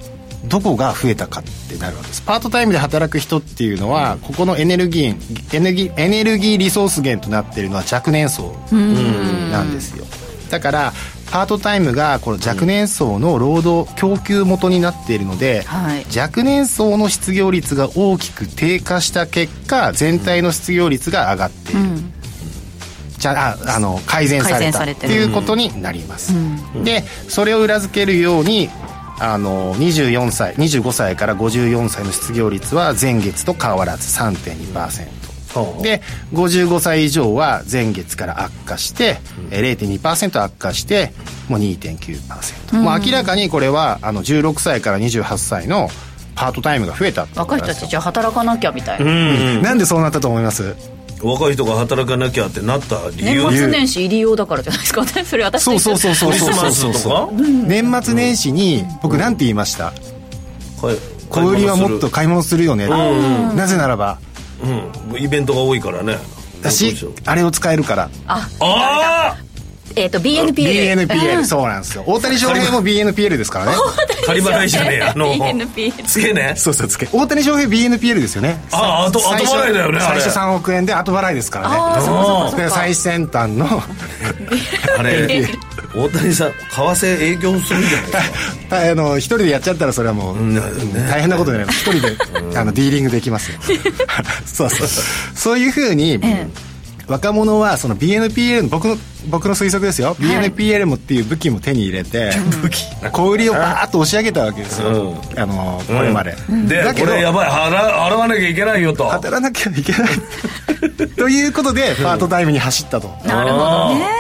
[0.46, 2.22] どこが増えたかってなるわけです。
[2.22, 10.04] パートタイムで働く人っていうのはここのエネルギーエネルギーエネルギーリソース源となっているのは若年層なんですよ。
[10.50, 10.92] だから
[11.30, 22.12] パートタイムがこの若年層の労働供給元になっているので、はい、若年層の失業率が大きく低下した結果全体の失業率が上がっている、うん。
[23.18, 24.84] じゃああの改善された。
[24.84, 28.68] っていうことになります、うん、でそれを裏付けるように
[29.20, 35.19] あの24歳25歳から54歳の失業率は前月と変わらず3.2%
[35.82, 41.12] で55歳以上は前月から悪化して、うん、0.2%悪化して
[41.48, 45.88] もう2.9%、うん、もう明らかにこれはあの16歳から28歳の
[46.36, 49.14] パートタイムが増えた若い人たちじゃあ働かなきゃみたいな、う
[49.58, 50.74] ん、なんでそうなったと思います？
[51.22, 56.94] 若い人が働かなきゃってなった理由年末年始入り用だからじゃないですか それ私そうそうそうそうそうそう。
[56.94, 59.92] そう年末年始に僕なんて言いました、
[61.28, 62.88] 小売りはもっと買い物するよね、
[63.54, 64.18] なぜならば、
[64.62, 66.18] うん、イベントが多いからね。
[66.62, 66.94] 私
[67.24, 68.10] あれを使えるから。
[68.26, 69.36] ああ
[69.96, 72.05] えっ、ー、と BNPL BNPL そうなんですよ。
[72.07, 73.72] 大谷翔平も BNPL ですからね。
[74.24, 75.35] 仮払いじゃねえあの。
[75.35, 76.55] BNPL つけね。
[76.57, 77.09] そうそうつけ。
[77.12, 78.62] 大谷翔平 BNPL ですよね。
[78.72, 81.76] ああ後後払いだよね最初3億円で後払いですからね。
[81.79, 83.66] あそう最先端の。
[84.98, 85.46] あれ
[85.94, 90.61] 大谷さん為替営業するんじゃないですかあの一人でやっちゃったらそれはもう、ね、
[91.09, 91.90] 大変なことになります。
[91.90, 92.16] 一人で
[92.57, 93.59] あの ディーリングできますよ。
[94.46, 94.88] そうそう。
[95.35, 96.20] そういうふうに、
[97.10, 98.96] 若者はその BNPL の僕の
[99.28, 102.30] 僕の推測ですよ、はい、BNPL もっていう武器も手に入れて
[102.62, 102.84] 武器。
[103.12, 107.50] 小売りをバーッと押し上げたわけですよ、うん、あのこれまで、うん、でだけどこれやばい。
[107.50, 109.08] 払わなきゃいけないよと。
[109.08, 110.10] 働かなきゃいけない。
[111.18, 114.19] ということでパートタイムに走ったと、なるほどね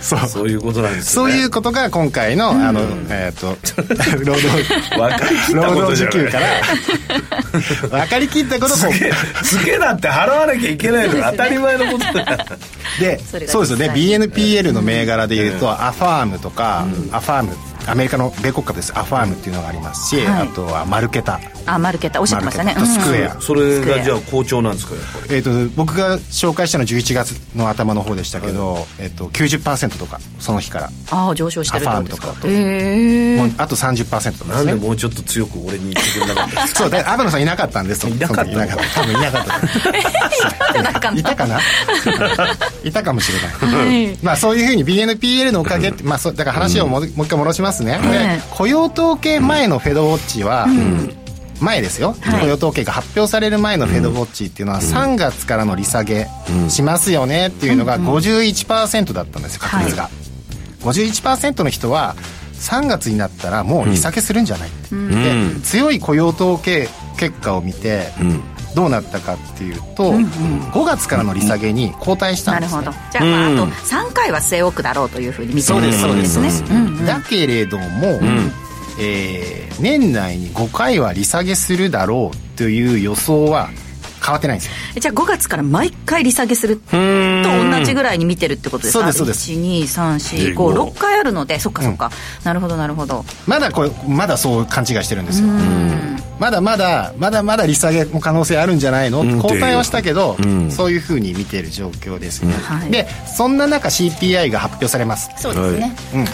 [0.00, 0.28] そう。
[0.28, 2.80] そういうことなんです、ね、そういうことが今回の、あの
[3.10, 3.56] えっ、と
[4.24, 6.46] 労働労働時給から。
[7.90, 12.46] 分かりきったこと すげすげだって払わなきゃいけないの当たり前のことだ。
[13.00, 13.90] でそうですよね。
[13.90, 17.56] BNPL の銘柄でいうと、アファームとか、アファーム
[17.88, 18.96] アメリカの米国株です。
[18.98, 21.40] アファームっていうのがありますし、はい、あとはマルケタ。
[21.66, 22.20] あマルケタ。
[22.20, 22.74] おっしゃってましたね。
[22.74, 24.94] スクエア、うん、それがじゃあ好調なんですか
[25.30, 28.84] えーと、僕が紹介したのは11月の頭の方でしたけど、はい。
[29.00, 30.90] えーと、90%とかその日から。
[31.10, 32.34] ああ上昇してるアファームとか。
[32.46, 38.08] へえあと30%とか、ね、なんでもうちょっと強く俺に言ってくれなかったそうで天野さんいなかったんです。
[38.08, 39.58] いなかった多分いなかった
[41.14, 41.58] いたかな？
[42.84, 50.66] いたかもしれない、はい、まあそういうふうに BNPL のおかげって、まあ、そだから話をも,、う一回戻しますね、雇用統計前のフェドウォッチは、
[51.60, 56.28] 前ですよ、雇用統計が発表される前のフェドウォッチっていうのは3月からの利下げ
[56.68, 62.14] しますよねっていうのが51%だったんですよ確率が、はい、51%の人は
[62.54, 68.12] 3月になったらもう利下げするんじゃない、うん、で強い雇用統計結果を見て、
[68.78, 70.24] どうなったかっていうと、うんうん、
[70.70, 73.10] 5月からの利下げに後退したんです、ね、なるほど。
[73.10, 75.92] じゃあ,、まあ、あと3回は据え置くだろうというふうに見てるんで
[76.26, 77.88] すね、うんうん、だけれども、う
[78.24, 78.52] ん、
[79.00, 83.68] えー、年内に5回は利下げするだろうという予想は
[84.24, 85.00] 変わってないんですよ。
[85.00, 89.00] じゃあ5月から毎回利下げすると同じぐらいに見てるってことですか？
[89.00, 89.50] そうですそうです。
[89.94, 91.58] 12345回あるので。
[91.58, 93.24] そっかそっか、うん、なるほどなるほど。
[93.48, 95.48] まだこれまだそう勘違いしてるんですよ
[96.38, 105.30] まだまだまだまだ利下げも可能性あるんじゃないの、うん、後退はしたけど、うん、そういうふうに見ている状況ですね、はい、でそんな中 CPI が発表されます。
[105.36, 106.24] そうですね、うん。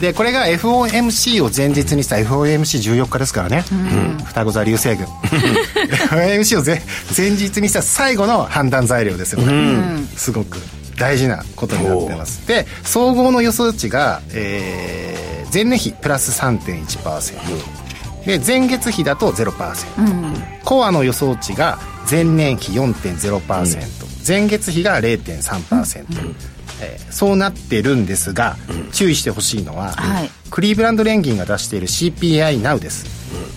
[0.00, 3.74] でこれが FOMC を前日にした FOMC14 日ですからね、う
[4.20, 5.06] ん、双子座流星群。
[5.06, 6.82] FOMC を前
[7.16, 9.56] 前日にした最後の判断材料ですよね、う
[10.00, 10.58] ん、すごく
[10.98, 12.46] 大事なことになってます。
[12.46, 17.89] で総合の予想値が、えー、前年比プラス3.1%
[18.24, 19.50] で前月比だと0%、
[19.98, 21.78] うん、コアの予想値が
[22.10, 26.36] 前年比4.0%、うん、前月比が0.3%、うん。
[26.82, 28.56] えー、そうなってるんですが、
[28.92, 33.06] 注意してほしいのは、はい、クリーブランド連銀が出している CPI now です、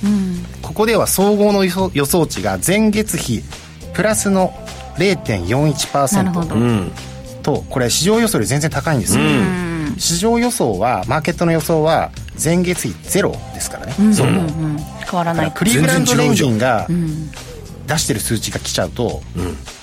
[0.04, 3.42] うん、ここでは総合の予想予想値が前月比
[3.94, 4.54] プラスの
[4.98, 6.92] 0.41%
[7.42, 9.24] とこれ市場予想より全然高いんですよ、
[9.98, 15.52] 市場予想はマーケットの予想は前月比ゼロですからね、うん、そう、うんうん、変わらない。
[15.52, 16.88] クリーブランド連銀が
[17.88, 19.22] 出してる数値が来ちゃうと、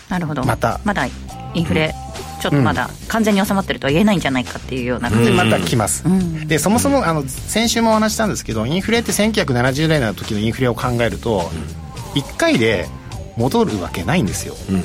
[0.08, 0.44] なるほど。
[0.44, 0.80] また。
[0.84, 1.06] まだ
[1.54, 1.94] インフレ、
[2.40, 6.04] ちょっとまだ完全に収まってるとは言えないんじゃないかっていうような感じ、また来ます、
[6.46, 11.50] でそもそもあの先週もお話したんですけどインフレって1970年の時のインフレを考えると、
[12.14, 12.88] 1回で
[13.36, 14.82] 戻るわけないんですよ、うん、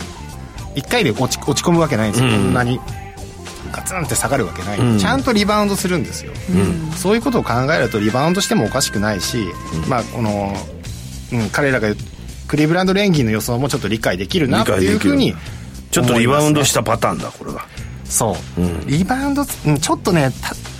[0.76, 2.80] 1回で落ち落ち込むわけないんですよ、こんなに
[3.72, 10.54] ガツンって下がるわけない、うん、ちゃんとリバウンドするんですよ、うん、そういうことを考えるとリバウンドしてもおかしくないし、うん、まあこの、
[11.34, 11.90] うん、彼らが
[12.48, 15.34] クリーブランド連銀の予想もちょっと理解できるなっていうふうに
[15.92, 17.66] ちょっとリバウンドしたパターンだこれは。
[18.06, 20.30] そう、うん、リバウンド、うん、ちょっとね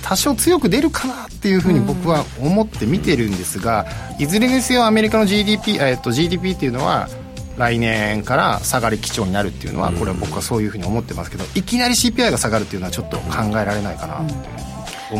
[0.02, 3.86] 多少強く出るかなっていうふうに僕は思って見てるんですが、
[4.20, 7.08] いずれにせよアメリカの GDP,、えっと、GDP っていうのは
[7.56, 14.22] 来年から下がり基調になるっていうのはこれは僕はそういうふうに思ってますけどいきなり CPI が下がるっていうのはちょっと考えられないかな、う。
[14.24, 14.65] ん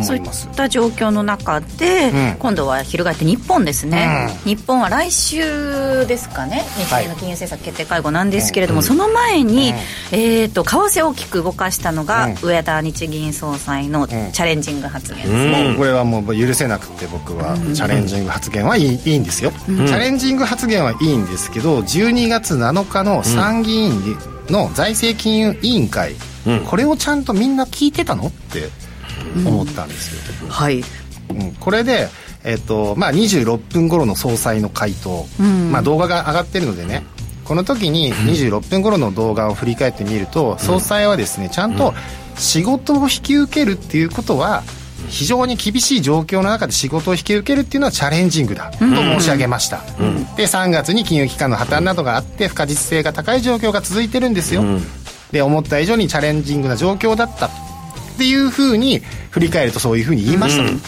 [0.02, 0.22] そういっ
[0.54, 6.64] た状況の中で、うん、今度は翻って日本ですね、うん、日本は来週ですかね。
[6.76, 24.16] 日銀の金融政策決定会合なんですけれども、はい、その前に、うん、えーと、為替を大きく動かしたのが、上田日銀総裁のチャレンジング発言ですね、これはもう許せなくて僕は、チャレンジング発言はいいいいんですよ、チャレンジング発言はいいんですけど12月7日の参議院
[24.48, 26.14] の財政金融委員会、
[26.68, 28.68] これをちゃんとみんな聞いてたのって
[29.44, 30.82] 思ったんですよ、はい、
[31.30, 32.08] うん、これで、
[32.44, 35.26] えーとまあ、26分頃の総裁の回答、
[35.70, 37.04] まあ、動画が上がってるのでね。
[37.44, 41.94] この時に26分頃の動画を振り返ってみると、総裁はですねちゃんと
[42.36, 44.64] 仕事を引き受けるっていうことは
[45.08, 54.82] 非常に厳しい状況の中で仕事を引き受けるっていうのはチャレンジングだと申し上げました、うん、で3月に金融機関の破綻などがあって不可実性が高い状況が続いてるんですよ、うん、
[55.30, 57.50] で思った以上にチャレンジングな状況だった
[58.16, 59.00] っていうふうに
[59.30, 60.80] 振り返るとそういうふうに言いました、うん、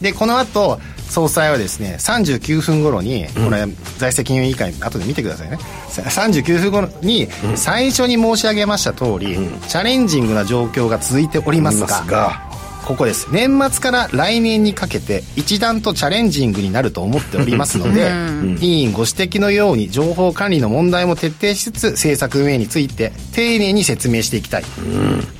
[0.00, 3.66] でこの後総裁はですね39分頃にこれ
[3.98, 5.58] 財政金融委員会後で見てくださいね。
[5.88, 12.45] 39分頃に最初に申し上げました通り、うん、チャレンジングな状況が続いておりますが
[12.86, 13.26] ここです。
[13.32, 18.12] 年末から来年にかけて一段とチャレンジングになると思っておりますので、
[18.64, 24.64] 委員ご指摘のように情報管理の問題も徹底しつつ政策運営について丁寧に説明していきたい、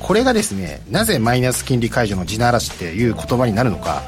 [0.00, 4.02] これがですねなぜマイナス金利解除の地ならしっていう言葉になるのか、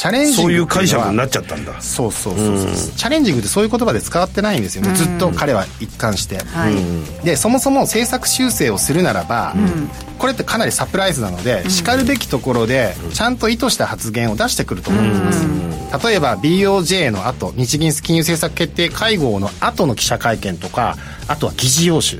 [0.00, 1.78] チャレンジングそういう解釈になっちゃったんだ。
[1.82, 15.46] そうそうそうそう、うん、チャレンジングってそういう言葉で使ってないんですよね、うん、ずっと彼は一貫して、はい、でそもそも政策修正をするならば、うん、これってかなりサプライズなので、しかるべきところでちゃんと意図した発言を出してくると思います、
[16.08, 20.96] 例えば BOJ の後日銀金融政策決定会合の後の記者会見とか
[21.28, 22.16] あとは議事要旨、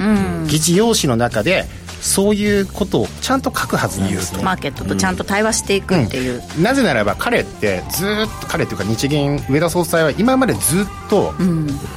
[0.48, 1.64] 議事要旨の中で
[2.00, 4.42] そういうことをちゃんと書くはずなんですね。
[4.42, 11.34] マーケットとちゃんと対話していくっていう、うん、なぜならば彼ってずっと彼というか日銀上田総裁は今までずっと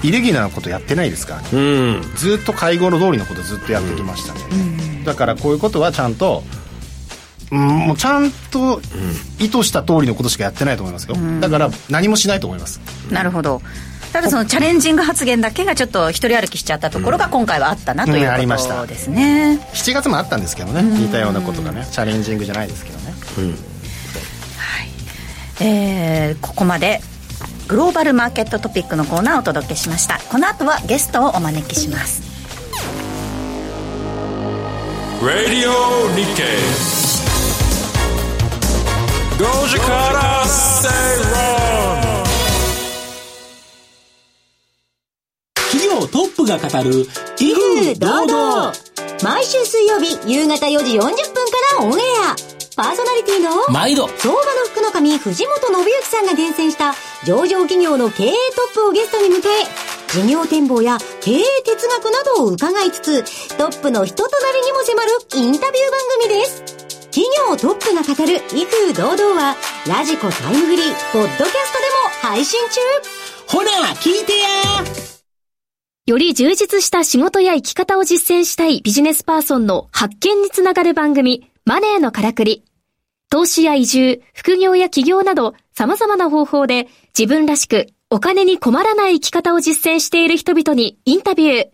[0.04, 1.58] イレギュラーなことやってないですからね、う
[2.00, 4.56] ん、ずっと会合の通りのことずっとやってきましたね、う
[5.02, 6.44] ん、だからこういうことはちゃんと
[7.52, 8.82] うん、もうちゃんと
[9.40, 12.82] 意図した通りのことしかやってないと思いますよ、だから何もしないと思います。
[13.12, 13.62] なるほど
[14.14, 21.88] ただそのチャレンジング発言だけがちょっと一人歩きしちゃったところが今回はあったなということですね、うん、7月もあったんですけどね似たようなことがね。
[21.92, 23.58] チャレンジングじゃないですけどね、うん、はい。
[25.62, 27.02] えー、ここまで
[27.68, 30.20] グローバルマーケットトピックのコーナーをお届けしました。
[30.30, 32.22] この後はゲストをお招きします
[35.26, 35.72] 「Radio
[36.16, 36.44] 日経」
[39.40, 40.88] 5時から正
[41.88, 41.93] 論
[46.44, 47.06] プが語る
[47.40, 48.74] 威風堂々。
[49.24, 51.16] 毎週水曜日夕方4時40分か
[51.80, 52.36] らオンエア。
[52.76, 54.08] パーソナリティの毎度。
[54.18, 59.42] 相場の福の神藤本信之さんが厳選した上場企業の経営トップをゲストに迎え
[60.12, 66.64] 事業展望や経営哲学などを伺いつつトップの人となりにも迫るインタビュー番組です。
[67.12, 69.56] 企業トップが語る威風堂々は
[69.88, 71.52] ラジコタイムフリーポッドキャストで
[72.26, 72.82] も配信中。
[73.48, 75.13] ほら聞いてや
[76.06, 82.66] より充実した仕事や生き方を実践したいビジネスパーソンの発見につながる番組マネーのからくり。
[83.30, 91.68] 投資や移住、副業や起業など様々な方法で自分らしくお金に困らない生き方を実践している人々にインタビュー。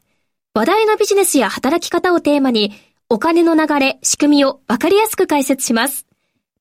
[0.54, 2.74] 話題のビジネスや働き方をテーマに
[3.10, 6.06] お金の流れ、仕組みをわかりやすく解説します。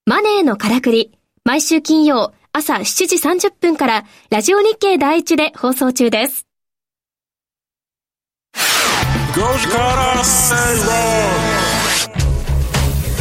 [0.07, 1.13] マネーのからくり。
[1.45, 6.48] 毎週金曜朝7時30分からラジオ日経第一で放送中です。
[9.29, 10.15] 5時から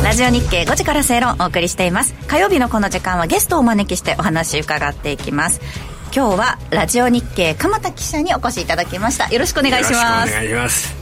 [0.04, 2.14] ラジオ日経5時から正論お送りしています。
[2.28, 5.60] 火曜日のこの時間はゲストをお招きしてお話伺っていきます。
[6.16, 9.30] 今日はラジオ日経鎌田記者にお越しいただきました。
[9.30, 10.32] よろしくお願いします。
[10.32, 10.96] お願いします。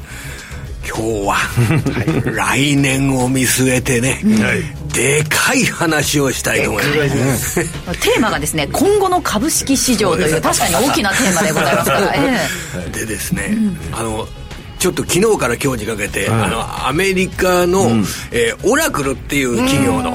[0.87, 7.63] 今日は、はい、来年を見据えてね、はい、でかい話をしたいと思います、
[8.01, 12.37] テーマがですね今後の株式市場という確かに大きなテーマでございますから、え
[12.87, 13.57] え、でですね、
[13.91, 14.27] うん、あの
[14.79, 20.13] ちょっと昨日から今日にかけて、あのアメリカの、うん、えー、オラクルっていう企業の、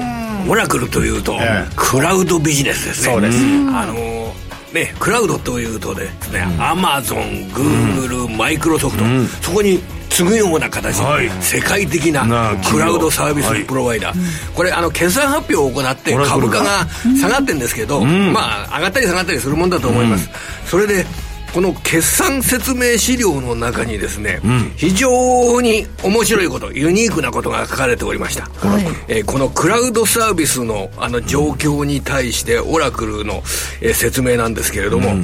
[0.49, 1.37] オラクルというと、
[1.75, 3.13] クラウドビジネスですね。
[3.13, 3.37] そうです。
[3.73, 4.33] あの
[4.73, 9.03] ね、クラウドというとですね、アマゾン、グーグル、マイクロソフト、
[9.41, 16.85] そこに次ぐような形で、はい、世界的なクラウドサービスプロバイダー、はい、これあの決算発表を行って株価が
[17.19, 20.29] 下がってるんですけど、まあ上がったり下がったりするもんだと思います、
[20.65, 21.05] それで
[21.53, 33.43] この決算説明資料の中にですね、うん、非常に面白いことユニークなことが書かれておりました、はい、えー、このクラウドサービスのあの状況に対してオラクルの、
[33.81, 35.23] えー、説明なんですけれども、うん、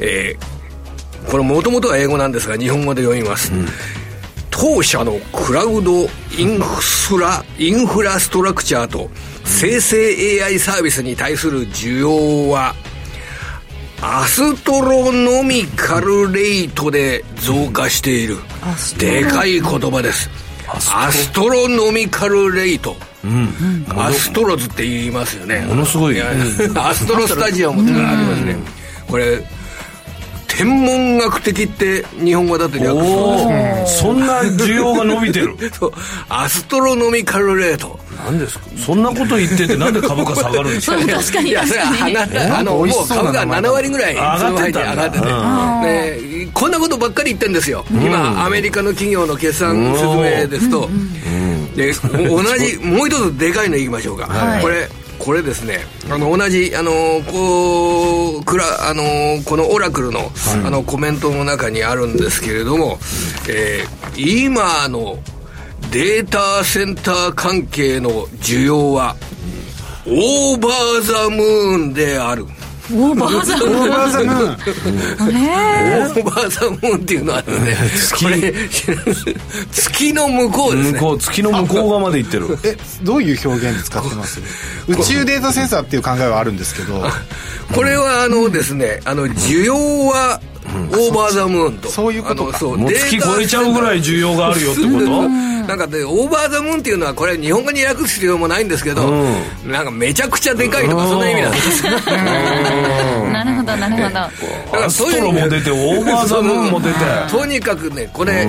[0.00, 3.66] えー、これもともとは英語なんですが日本語で読みます、うん。
[4.50, 6.02] 当社のクラウド
[6.36, 9.08] インフラインフラストラクチャーと
[9.44, 12.74] 生成 AI サービスに対する需要は
[14.00, 18.36] アストロノミカルレートで増加している。
[18.98, 20.30] でかい言葉です。
[20.68, 21.68] アストロ。
[21.68, 22.96] ノミカルレート。
[23.24, 23.52] うん、
[23.88, 25.60] アストロズって言いますよね。
[25.62, 26.32] ものすごい、ア
[26.94, 28.56] ストロスタジアムってのがありますね、
[29.08, 29.42] これ
[30.58, 32.88] 天文学的って日本語だと略
[33.86, 35.54] すそんな需要が伸びてる。
[35.78, 35.92] そう。
[36.28, 37.98] アストロノミカルレート。
[38.26, 38.64] 何ですか？
[38.84, 40.96] そんなこと言っててなんで株価下がるんですか？
[40.98, 41.52] 確かに。
[41.54, 42.16] 確かに。
[42.50, 50.90] あのもう株価7割ぐらい上がってて上がってて、ね、こんなことばっかり言ってんですよ、今アメリカの企業の決算説明ですと、
[51.76, 51.92] で
[52.28, 54.28] 同じもう一つでかいのいきましょうか、
[54.60, 54.88] これ
[55.28, 55.80] これですね。
[56.10, 56.90] あの同じあの
[57.30, 59.02] こうくらあの
[59.44, 60.30] このオラクルの,、
[60.64, 62.98] あのコメントの中にあるんですけれども、
[63.46, 65.18] えー、今の
[65.90, 69.16] データセンター関係の需要は
[70.06, 72.46] オーバーザムーンである
[72.90, 77.76] オーバーザムーンオーバーザムーンオーバーザムーンっていうのはね。
[77.94, 78.54] 月。
[79.70, 80.98] 月の向こうですね。
[80.98, 82.58] 向こう月の向こう側まで行ってる。
[82.64, 84.40] えどういう表現使ってます？
[84.88, 87.04] 宇宙データセンサーっていう考えはあるんですけど。
[87.74, 89.74] これはあのですねあの需要
[90.06, 91.88] はオーバーザムーンと。
[91.88, 92.58] そういうことか。
[92.58, 92.78] そう。
[92.78, 95.28] もう月超えちゃうぐらい需要があるよってこと？
[95.68, 99.28] なんかでオーバーザムーンっていうのはこれ日本語に訳す必要もないんですけど、う
[99.66, 101.82] ん、なんかめちゃくちゃでかいとかそんな意味なんです。
[103.30, 104.08] なるほどなるほど。
[104.08, 104.30] だか
[104.72, 106.98] らそういうも出てオーバーザムーンも出て。
[107.30, 108.46] とにかくねこれ、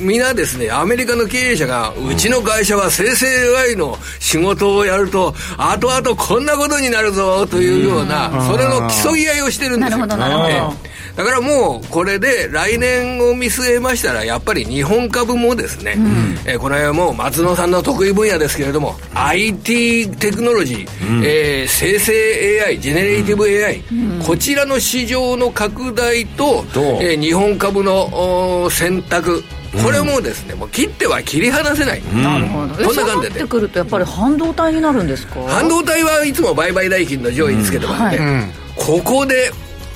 [0.00, 0.20] みん。
[0.20, 3.26] なですねアメリカの経営者が、うちの会社は生成
[3.56, 9.98] AI の仕事をやると後々こんなことになるぞというような、それの競い合いをしてるんですよ。
[10.04, 16.04] なるほどなるほどだからもうこれで来年を見据えましたらやっぱり日本株もですね、うん、
[16.44, 26.64] えー、この辺はもう松野さんの得意分野ですけれども IT テクノロジー、うん、えー、生成 AI ジェネレーティブ AI、うん、こちらの市場の拡大と、
[27.00, 29.42] えー、日本株の選択。
[29.82, 32.74] これもですね、もう切っては切り離せない、なるほど。
[32.76, 33.40] こんな感じで。
[33.40, 35.40] ってくるとやっぱり半導体になるんですか？
[35.48, 38.44] 半導体はいつも売買代金の上位につけてますね、はい、
[38.76, 39.50] ここで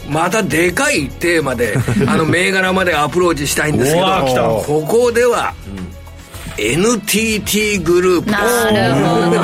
[0.09, 5.55] またでかいテーマで あの銘柄までアプローチしたいんですけどここでは、
[6.59, 8.27] NTT グループ。
[8.27, 8.39] です
[8.73, 9.37] なるほど。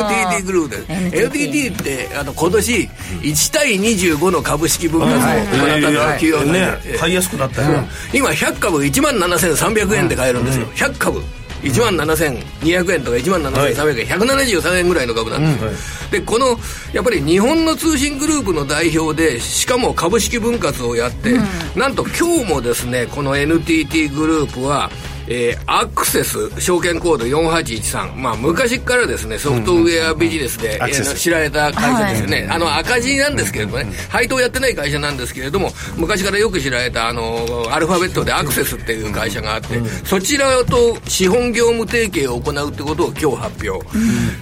[0.00, 0.70] NTT グループ。
[0.70, 2.88] です NTT ってあの今年
[3.22, 6.78] 1対25の株式分割を行った企業ね。
[6.98, 11.22] 買いやすくなったよ、今100株1万7300円で買えるんですよ、100株
[11.62, 16.58] 1万7200円とか1万7300円、173円ぐらいの株なんです、でこの
[16.92, 21.34] やっぱり日本の通信グループの代表でしかも株式分割をやって、
[21.76, 24.90] なんと今日もですねこの NTT グループは
[25.30, 30.80] えー、アクセス証券コード4813、まあ、昔からですねソフトウェアビジネスで、
[31.16, 43.86] 知られた会社ですよね、はい、あの赤字なんですけれどもね、うん、配当やってない会社なんですけれども昔からよく知られたあのアルファベットでアクセスっていう会社があって、そちらと資本業務提携を行うってことを今日発表、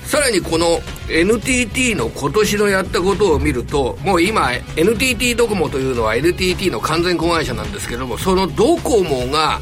[0.07, 9.61] さらにこの NTT の今年のやったことを見るともう今 NTT ドコモというのは NTT の完全子会社なんですけどもそのドコモが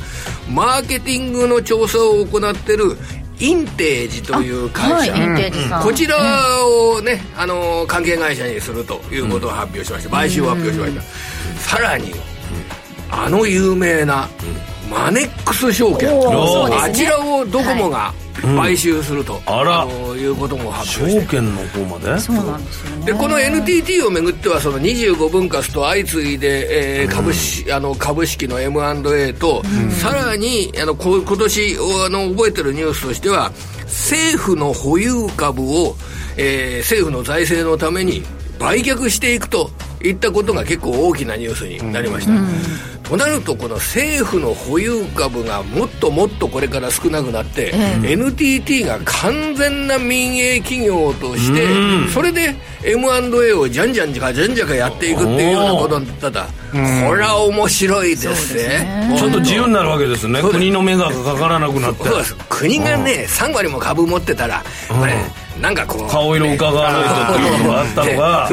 [0.48, 2.96] マーケティングの調査を行ってる
[3.40, 6.16] インテージという会社、はい、こちら
[6.66, 11.02] をね、うん、あの関係会社にするということを発表しました、買収を発表しました、
[11.60, 12.12] さらに、
[13.10, 14.28] あの有名な、
[14.90, 19.86] マネックス証券、あちらをドコモが、はい買収すると、あら。
[20.16, 21.24] いうことも発表して。
[21.24, 22.18] 証券の方まで？
[22.18, 31.76] そうなんですよ、ね、でこの NTT をめぐってはその25分割と相次いで、えー、株式、あの株式の M&A と、さらにあのこ今年
[32.06, 33.52] あの覚えてるニュースとしては
[33.84, 35.94] 政府の保有株を、
[36.36, 38.22] えー、政府の財政のために
[38.58, 39.70] 売却していくと
[40.04, 42.48] いったことが結構大きなニュースになりました、うん、
[43.02, 56.46] となるとこの政府の保有株がもっともっとこれから少なくなって、うん、NTT が完全な民営企業として、うん、それで M&A をじゃんじゃんじゃかじゃんじゃかやっていくっていうようなことだったら、
[57.08, 60.42] これは面白いですね、ね、ちょっと自由になるわけですね。
[60.42, 62.04] 国の目がかからなくなって。
[62.50, 65.14] 国がね3割も株持ってたらこれ、
[65.60, 68.50] なんかこう顔色伺わないとっていうのがあったのが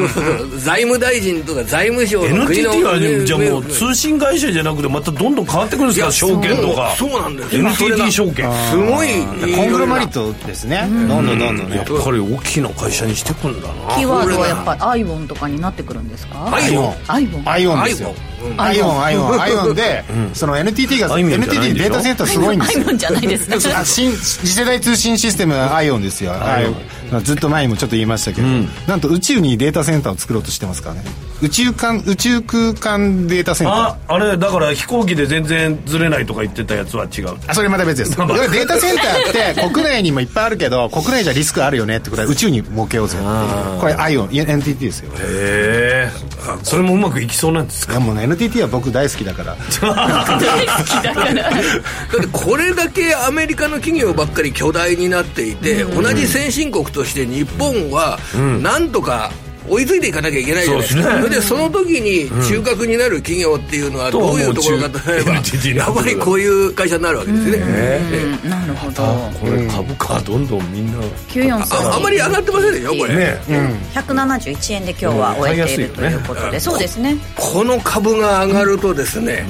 [0.58, 6.94] 財務大臣とか財務省の国の NTT はじゃあもう通信会社じゃなくてまたどんどん変わってくるんですか証券とか。
[6.96, 8.50] そうなんです NTT 証券。
[8.70, 9.08] すごい。
[9.56, 10.86] コングロマリットですね。
[11.08, 13.94] どんどんどんどんやっぱり大きな会社にしてくんだな。
[13.96, 16.54] キーワードはやっぱり IOWN とかになってくるんですか？
[16.54, 17.84] IOWN。IOWN。IOWN。
[17.84, 18.14] ですよ
[18.56, 19.02] IOWN。
[19.02, 19.40] アイオン。
[19.40, 19.74] IOWN。
[19.74, 22.84] でその NTT が NTT データセンターすごいんですよ。
[22.86, 23.56] IOWN じゃないですね。
[23.84, 26.32] 新次世代通信システム IOWN ですよ
[27.20, 31.02] ずっと前にもちょっと言いましたけど、うん、なんと宇宙にデータセンターを作ろうとしてますからね
[31.42, 33.76] 宇宙間宇宙空間データセンター。
[33.78, 37.36] ああれだから飛行機で全然ずれないとか言ってたやつは違う。
[37.48, 38.16] あそれまた別です。
[38.16, 43.18] データセンターって 国内にもいっぱいあるけど国内じゃリスクあるよねってことは宇宙に設けようぜ
[43.80, 45.10] これ ION NTT ですよ。
[45.18, 46.10] へえ
[46.62, 47.98] それもうまくいきそうなんですか？
[47.98, 49.56] もうね NTT は僕大好きだから。
[49.82, 51.34] 大好きだから。
[51.34, 58.18] だってこれだけアメリカの企業ばっかり巨大になっていて、同じ先進国として日本は
[58.62, 59.32] なんとか
[59.68, 61.18] 追いついていかなきゃいけないじゃないですか。
[61.18, 65.40] それでその時に中核になる企業っていうのはどういうところかといえば、や
[65.90, 69.02] っぱりこういう会社になるわけですね、なるほど。
[69.40, 71.00] これ株価どんどんみんな。
[71.70, 73.40] ああまり上がってませんよこれ、ね。
[73.48, 73.56] うん、
[73.94, 77.16] 171円で今日は終えているということで、そうですね。
[77.36, 79.46] この株が上がるとですね、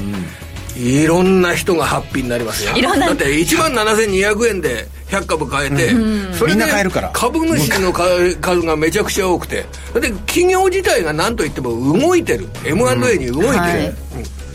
[0.76, 2.72] いろんな人がハッピーになりますよ。
[2.72, 6.64] だって1万7200円で100株買えて、うん、それで
[7.12, 9.66] 株主の数がめちゃくちゃ多くて。
[9.94, 12.48] で企業自体が何といっても動いてる。
[12.64, 13.52] M&A に動いてる、うん。
[13.52, 13.92] はい。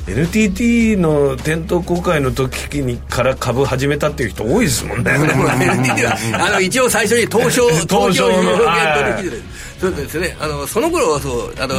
[0.07, 5.11] NTT の店頭公開の時にから株始めたっていう人多いですもんね。
[5.11, 9.37] NTT はあの一応最初に東証東証有限取引所
[9.79, 10.35] そうですね。
[10.39, 11.75] あのその頃はそうあの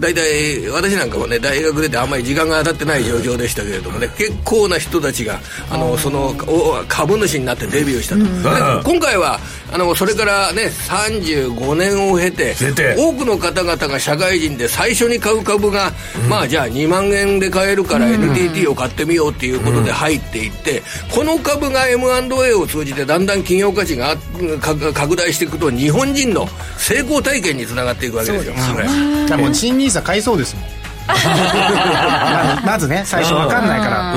[0.00, 5.40] 大体私なんかもね大学出てあんまり時間が当たってない状況でしたけれどもね結構な人たちが
[5.70, 6.34] あのその
[6.88, 9.38] 株主になってデビューしたと、今回は
[9.72, 12.54] あのそれからね35年を経て
[12.96, 15.92] 多くの方々が社会人で最初に買う株が、
[16.28, 20.82] まあじゃあ2万円で買えるから NTT を買ってみようっていうことで入っていって
[21.12, 24.16] この株が M&A を通じてだんだん企業価値が
[24.92, 28.54] 拡大していくと日本人の成功体体験につながっていくわけですよ。
[28.56, 30.64] それもう新ニーサ買いそうですもん。
[32.64, 34.14] まずね最初分かんないから、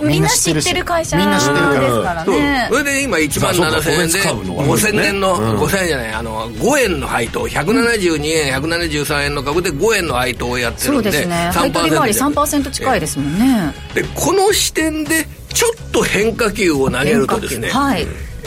[0.00, 1.56] みんな知ってる会社みんな知ってる
[2.02, 18.06] からねそれで今1万7000円で5000年の、5000円じゃないあの5円の配当172円173円の株で5円の配当をやってるんでそうですね配当利回り3%近いですもんねでこの視点でちょっと変化球を投げるとですねはい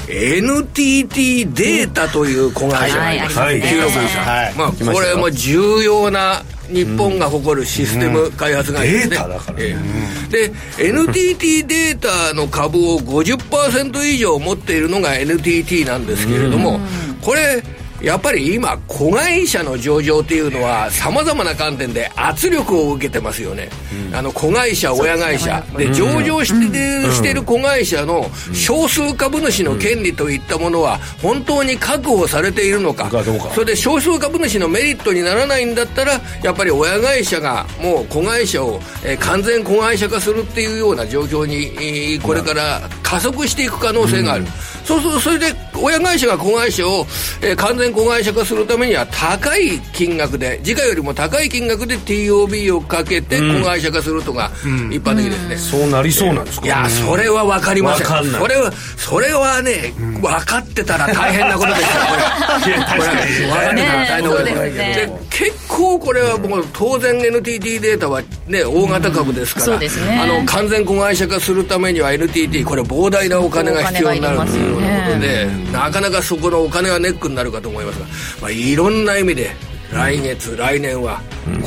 [0.10, 9.80] NTT データという子会社があります、はい、はい、まあ、これも重要な日本が誇るシステム開発会社ですね、うん
[10.24, 16.80] うん、で NTT データの株を50%以上持っているのが NTT なんですけれども、
[17.22, 17.64] これ
[18.02, 23.70] やっぱり今子会社の上場っていうのはさまざまな観点で圧力を受けてますよね、
[24.10, 25.64] うん、あの子会社親会社。
[25.78, 33.10] で上場して,、してる子会社の少数株主の権利といったものは本当に確保されているのか。
[33.54, 44.46] それで少数株主のメリットにならないんだったらやっぱり親会社がもう子会社を、えー、完全子会社化するっていうような状況に、えー、これから加速していく可能性がある、
[44.88, 47.06] そうするとそれで親会社が子会社を、
[47.42, 54.50] えー、完全子会社化するためには高い金額で時価よりも高い金額で TOB をかけて子会社化するとか、
[54.90, 58.08] 一般的ですね、そうなりそうなんですか、いやそれは分かりません。
[58.08, 62.76] それはそ れはね、分かってたら大変なことですよこれ。
[62.76, 69.78] いや確かに分かってたら大変なことですで結構これはもう当然 NTT データはね大型株ですから、
[70.24, 78.06] あの完全子会社化するためには NTT これ膨大なお金が必要になるというようなことで、なかなかそこのお金はネックになるかと思いますが、
[78.42, 79.52] まあ、いろんな意味で
[79.94, 81.22] 来月、来年は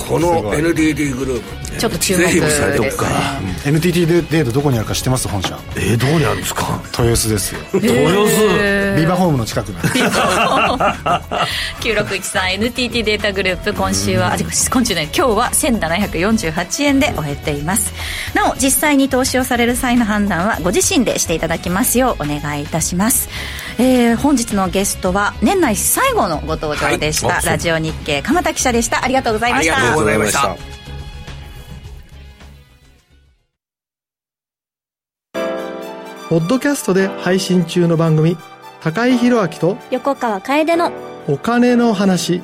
[0.08, 1.60] この NTT グループ。
[1.78, 2.76] ちょっと注目ですね、
[3.64, 5.28] NTT データどこにあるか知ってます？
[5.28, 5.58] 本社。
[5.76, 6.82] えー、どこにあるんですか？
[6.98, 7.60] 豊洲ですよ。
[7.74, 7.90] 豊
[8.28, 8.96] 洲？
[8.98, 9.94] ビバホームの近くなんです
[11.80, 17.94] 9613 NTT データグループ今週は、あ今週ね今日は1748円で終えています。
[18.34, 23.28] なお実際に投資をされる際の判断はご自身でしていただきますようお願いいたします
[23.82, 29.02] えー、本日のゲストは年内最後のご登場でした、はい、ラジオ日経鎌田記者でした。
[29.02, 29.74] ありがとうございました。
[29.74, 30.56] ありがとうございました。
[36.28, 38.36] ポッドキャストで配信中の番組
[38.82, 40.92] 高井宏明と横川楓の
[41.26, 42.42] お金の話。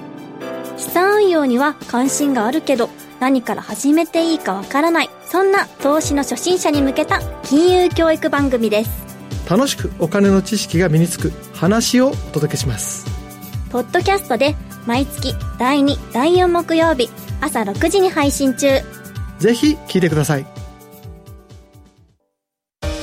[0.79, 2.89] 資産運用には関心があるけど
[3.21, 5.11] 何から始めていいかわからない。
[5.27, 9.06] そんな投資の初心者に向けた金融教育番組です
[9.49, 13.07] 楽しくお金の知識が身につく話をお届けします。
[13.71, 14.55] ポッドキャストで
[14.87, 18.69] 毎月第2第4木曜日朝6時に配信中。
[19.39, 20.47] ぜひ聞いてください。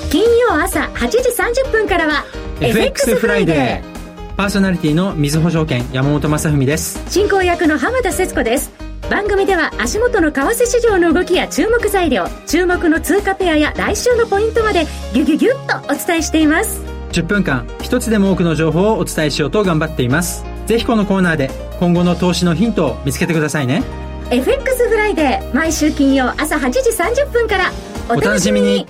[0.10, 1.18] 金曜朝8時
[1.66, 2.26] 30分からは
[2.60, 4.36] FX フライデー。
[4.36, 7.00] パーソナリティの水保証券山本正文です。
[7.10, 8.72] 進行役の浜田節子です
[9.14, 16.82] 番組では足元の為替市場の動きや注目材料注目の通貨ペアや来週のポイントまでギュギュギュッとお伝えしています。
[17.12, 20.44] 10分間一つでも多くの情報をお伝えしようと頑張っています。
[20.66, 23.84] ぜひこのコーナーで今後の投資のヒントを見つけてくださいね。
[24.32, 27.72] FX フライデー毎週金曜朝8時30分から。
[28.10, 28.88] お楽しみに。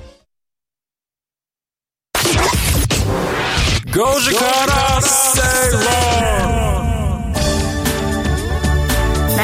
[3.87, 4.33] 5時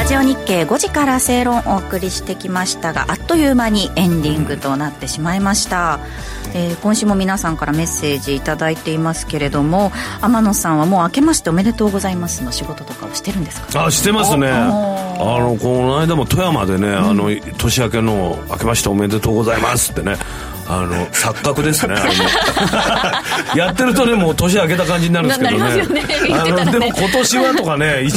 [0.10, 6.00] ジオ日経5時から正論をお送りしてきましたがあっという間にエンディングとなってしまいました、
[6.56, 9.92] えー、今週も皆さんからメッセージ頂いていますけれども
[10.22, 13.86] 天野さんはもう明けましておめでとうございますの仕事とかをしてるんですか？
[13.86, 14.50] あしてますね。
[14.50, 14.66] あ
[15.20, 17.30] のこの間も富山でね、うん、あの
[17.60, 20.16] 年明けの「明けましておめでとうございます」ってね
[20.70, 21.96] あの 錯覚ですね
[23.56, 25.66] やってるとねもう年明けた感じになるんですけどね。
[26.32, 28.08] あのでも今年はとかね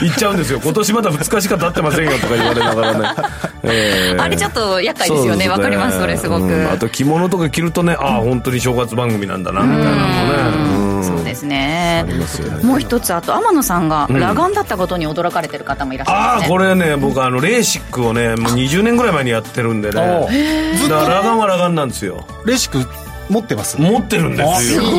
[0.00, 0.60] 言っちゃうんですよ。
[0.62, 3.08] 今年まだ2日しか経ってませんよとか言われながらね、
[3.64, 5.48] えー、あれちょっと厄介ですよね。
[5.48, 19.94] わ、ね、かりますそれすごく、うん、あと着物とか着るとねああ本当に正月番組なんだなみたいなのもね、そうですね、ね、もう一つあと天野さんが裸眼だったことに驚かれてる方もいらっしゃる、ね、ああこれね僕あのレーシックをねもう20年ぐらい前にやってるんでね。
[19.94, 22.24] だから裸眼は裸眼なんですですよ。
[22.44, 22.86] レシック
[23.32, 23.80] 持ってます？
[23.80, 24.82] 持ってるんですよ。
[24.82, 24.98] い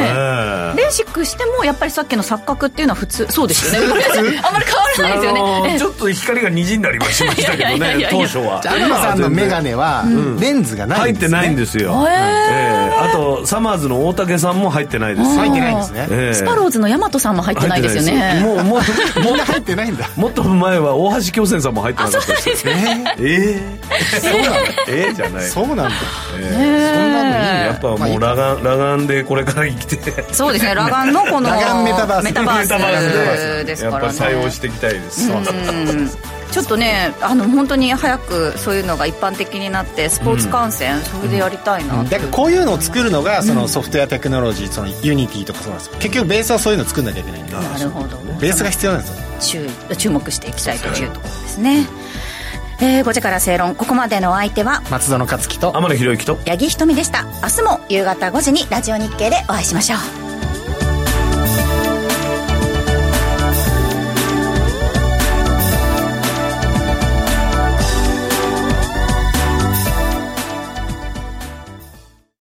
[0.00, 0.74] な、え。
[0.74, 3.86] ー、レーシックしてもやっぱりさっきの錯覚っていうのは普通そうですよね。
[4.42, 5.78] あんまり変わらないですよね。
[5.78, 8.62] ちょっと光がにじんだりはしましたけどね当初は。
[8.78, 10.04] 有馬さんの眼鏡は
[10.38, 15.36] レンズがないんです、ね、入ってないんですよ、えー、あとサマーズの大竹さんも入ってないです。
[15.36, 18.40] 入ってないんですね、えー、スパローズの大和さんも入ってないですよね。
[18.42, 18.80] もうもう
[19.24, 20.08] みんな入ってないんだ。
[20.16, 24.56] もっと前は大橋巨泉さんも入ってなかったですえー、えー、そうなの
[24.88, 25.90] えー、じゃないそうなんだ、
[26.38, 30.32] えー、そんなのいいやっぱもう裸眼裸眼でこれから生きて。
[30.32, 32.24] そうですね裸眼のこのメタバース。
[32.24, 35.28] メタバースですから、ね、やっぱ採用していきたいです。
[36.50, 47.52] ちょっとねあの本当に早くそういうのが一般的になってスポーツ観戦、うん、それでやりたいな、うん、だからこういうのを作るのがそのソフトウェアテクノロジーそのユニティとかそうなんです結局ベースはそういうのを作んなきゃいけないんで。
[47.52, 48.16] なるほど。
[48.40, 49.06] ベースが必要なんで
[49.40, 49.66] すよ。
[49.88, 51.86] 注注目していきたいというところですね、
[52.80, 53.74] えー、5時から正論。
[53.74, 57.24] ここまでのお相手は松園克樹と天野博之と八木ひとみでした。
[57.42, 59.96] 明日も夕方5時にラジオ日経でお会いしましょ
[60.30, 60.33] う